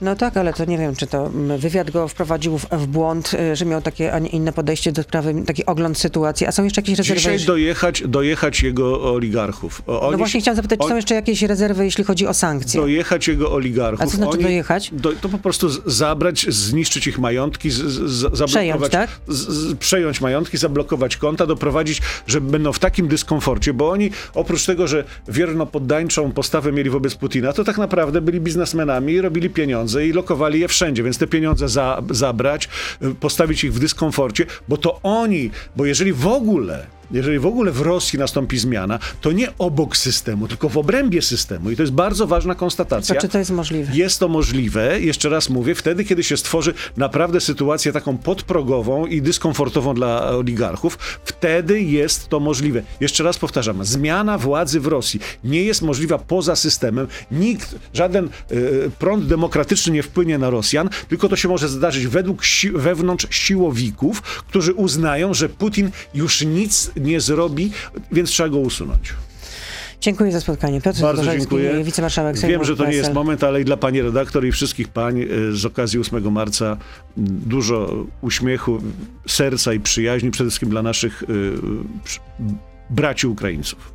No 0.00 0.16
tak, 0.16 0.36
ale 0.36 0.52
to 0.52 0.64
nie 0.64 0.78
wiem, 0.78 0.96
czy 0.96 1.06
to 1.06 1.26
mm, 1.26 1.58
wywiad 1.58 1.90
go 1.90 2.08
wprowadził 2.08 2.58
w, 2.58 2.66
w 2.70 2.86
błąd, 2.86 3.34
y, 3.52 3.56
że 3.56 3.64
miał 3.64 3.82
takie, 3.82 4.12
a 4.12 4.18
nie 4.18 4.28
inne 4.28 4.52
podejście 4.52 4.92
do 4.92 5.02
sprawy, 5.02 5.34
taki 5.46 5.66
ogląd 5.66 5.98
sytuacji. 5.98 6.46
A 6.46 6.52
są 6.52 6.64
jeszcze 6.64 6.80
jakieś 6.80 6.98
rezerwy? 6.98 7.20
Dzisiaj 7.20 7.46
dojechać, 7.46 8.02
dojechać 8.08 8.62
jego 8.62 9.14
oligarchów. 9.14 9.82
No 9.86 10.00
oni- 10.02 10.16
właśnie 10.16 10.40
chciałam 10.40 10.56
zapytać, 10.56 10.78
czy 10.78 10.84
on- 10.84 10.90
są 10.90 10.96
jeszcze 10.96 11.14
jakieś 11.14 11.42
rezerwy, 11.42 11.84
jeśli 11.84 12.04
chodzi 12.04 12.26
o 12.26 12.34
sankcje? 12.34 12.80
dojechać 12.80 13.28
jego 13.28 13.52
oligarchów. 13.52 14.06
A 14.06 14.10
co 14.10 14.16
znaczy 14.16 14.32
Oni- 14.32 14.42
dojechać? 14.42 14.90
Do, 14.92 15.12
to 15.12 15.28
po 15.28 15.38
prostu 15.38 15.90
zabrać, 15.90 16.46
zniszczyć 16.48 17.06
ich 17.06 17.18
majątki, 17.18 17.70
z, 17.70 17.76
z, 17.76 18.20
zablokować, 18.20 18.50
Przejąć, 18.50 18.88
tak? 18.88 19.10
z, 19.28 19.76
przejąć 19.78 20.20
majątki, 20.20 20.58
zablokować 20.58 21.16
konta, 21.16 21.46
doprowadzić, 21.46 22.02
że 22.26 22.40
będą 22.40 22.72
w 22.72 22.78
takim 22.78 23.08
dyskomforcie, 23.08 23.72
bo 23.74 23.90
oni 23.90 24.10
oprócz 24.34 24.66
tego, 24.66 24.86
że 24.86 25.04
wierno 25.28 25.66
poddańczą 25.66 26.32
postawę 26.32 26.72
mieli 26.72 26.90
wobec 26.90 27.14
Putina, 27.14 27.52
to 27.52 27.64
tak 27.64 27.78
naprawdę 27.78 28.20
byli 28.20 28.40
biznesmenami, 28.40 29.20
robili 29.20 29.50
pieniądze 29.50 29.85
i 29.94 30.12
lokowali 30.12 30.60
je 30.60 30.68
wszędzie, 30.68 31.02
więc 31.02 31.18
te 31.18 31.26
pieniądze 31.26 31.68
za, 31.68 32.02
zabrać, 32.10 32.68
y, 33.02 33.14
postawić 33.14 33.64
ich 33.64 33.74
w 33.74 33.78
dyskomforcie, 33.78 34.46
bo 34.68 34.76
to 34.76 35.00
oni, 35.02 35.50
bo 35.76 35.86
jeżeli 35.86 36.12
w 36.12 36.26
ogóle 36.26 36.86
jeżeli 37.10 37.38
w 37.38 37.46
ogóle 37.46 37.72
w 37.72 37.80
Rosji 37.80 38.18
nastąpi 38.18 38.58
zmiana, 38.58 38.98
to 39.20 39.32
nie 39.32 39.48
obok 39.58 39.96
systemu, 39.96 40.48
tylko 40.48 40.68
w 40.68 40.76
obrębie 40.78 41.22
systemu. 41.22 41.70
I 41.70 41.76
to 41.76 41.82
jest 41.82 41.92
bardzo 41.92 42.26
ważna 42.26 42.54
konstatacja. 42.54 43.14
To 43.14 43.20
czy 43.20 43.28
to 43.28 43.38
jest 43.38 43.50
możliwe? 43.50 43.92
Jest 43.96 44.18
to 44.20 44.28
możliwe, 44.28 45.00
jeszcze 45.00 45.28
raz 45.28 45.48
mówię, 45.50 45.74
wtedy, 45.74 46.04
kiedy 46.04 46.24
się 46.24 46.36
stworzy 46.36 46.74
naprawdę 46.96 47.40
sytuację 47.40 47.92
taką 47.92 48.18
podprogową 48.18 49.06
i 49.06 49.22
dyskomfortową 49.22 49.94
dla 49.94 50.28
oligarchów, 50.30 50.98
wtedy 51.24 51.80
jest 51.82 52.28
to 52.28 52.40
możliwe. 52.40 52.82
Jeszcze 53.00 53.24
raz 53.24 53.38
powtarzam, 53.38 53.84
zmiana 53.84 54.38
władzy 54.38 54.80
w 54.80 54.86
Rosji 54.86 55.20
nie 55.44 55.62
jest 55.62 55.82
możliwa 55.82 56.18
poza 56.18 56.56
systemem. 56.56 57.06
Nikt, 57.30 57.74
żaden 57.94 58.28
y, 58.52 58.90
prąd 58.98 59.26
demokratyczny 59.26 59.92
nie 59.92 60.02
wpłynie 60.02 60.38
na 60.38 60.50
Rosjan, 60.50 60.88
tylko 61.08 61.28
to 61.28 61.36
się 61.36 61.48
może 61.48 61.68
zdarzyć 61.68 62.06
według 62.06 62.44
si- 62.44 62.70
wewnątrz 62.70 63.26
siłowików, 63.30 64.22
którzy 64.22 64.74
uznają, 64.74 65.34
że 65.34 65.48
Putin 65.48 65.90
już 66.14 66.42
nic 66.44 66.90
nie 66.96 67.20
zrobi, 67.20 67.72
więc 68.12 68.30
trzeba 68.30 68.48
go 68.48 68.58
usunąć. 68.58 69.14
Dziękuję 70.00 70.32
za 70.32 70.40
spotkanie. 70.40 70.80
Piotr 70.80 71.00
Bardzo 71.00 71.24
dziękuję. 71.24 71.84
wicemarszałek 71.84 72.38
Sejmu 72.38 72.52
Wiem, 72.52 72.64
że 72.64 72.76
to 72.76 72.86
nie 72.86 72.96
jest 72.96 73.12
moment, 73.12 73.44
ale 73.44 73.60
i 73.60 73.64
dla 73.64 73.76
pani 73.76 74.02
redaktor 74.02 74.46
i 74.46 74.52
wszystkich 74.52 74.88
pań 74.88 75.20
y, 75.20 75.56
z 75.56 75.64
okazji 75.64 76.00
8 76.00 76.32
marca 76.32 76.76
dużo 77.16 78.06
uśmiechu, 78.20 78.82
serca 79.28 79.72
i 79.72 79.80
przyjaźni, 79.80 80.30
przede 80.30 80.50
wszystkim 80.50 80.70
dla 80.70 80.82
naszych 80.82 81.22
y, 81.22 81.26
braci 82.90 83.26
Ukraińców 83.26 83.92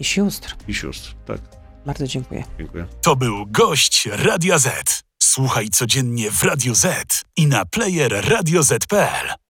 I 0.00 0.04
sióstr. 0.04 0.56
i 0.68 0.74
sióstr. 0.74 1.14
Tak, 1.26 1.40
Bardzo 1.86 2.06
dziękuję. 2.06 2.44
dziękuję. 2.58 2.86
To 3.02 3.16
był 3.16 3.46
gość 3.46 4.08
Radia 4.12 4.58
Z. 4.58 5.02
Słuchaj 5.22 5.68
codziennie 5.68 6.30
w 6.30 6.42
Radio 6.42 6.74
Z 6.74 7.22
i 7.36 7.46
na 7.46 7.64
player 7.64 8.24
radioz.pl. 8.28 9.40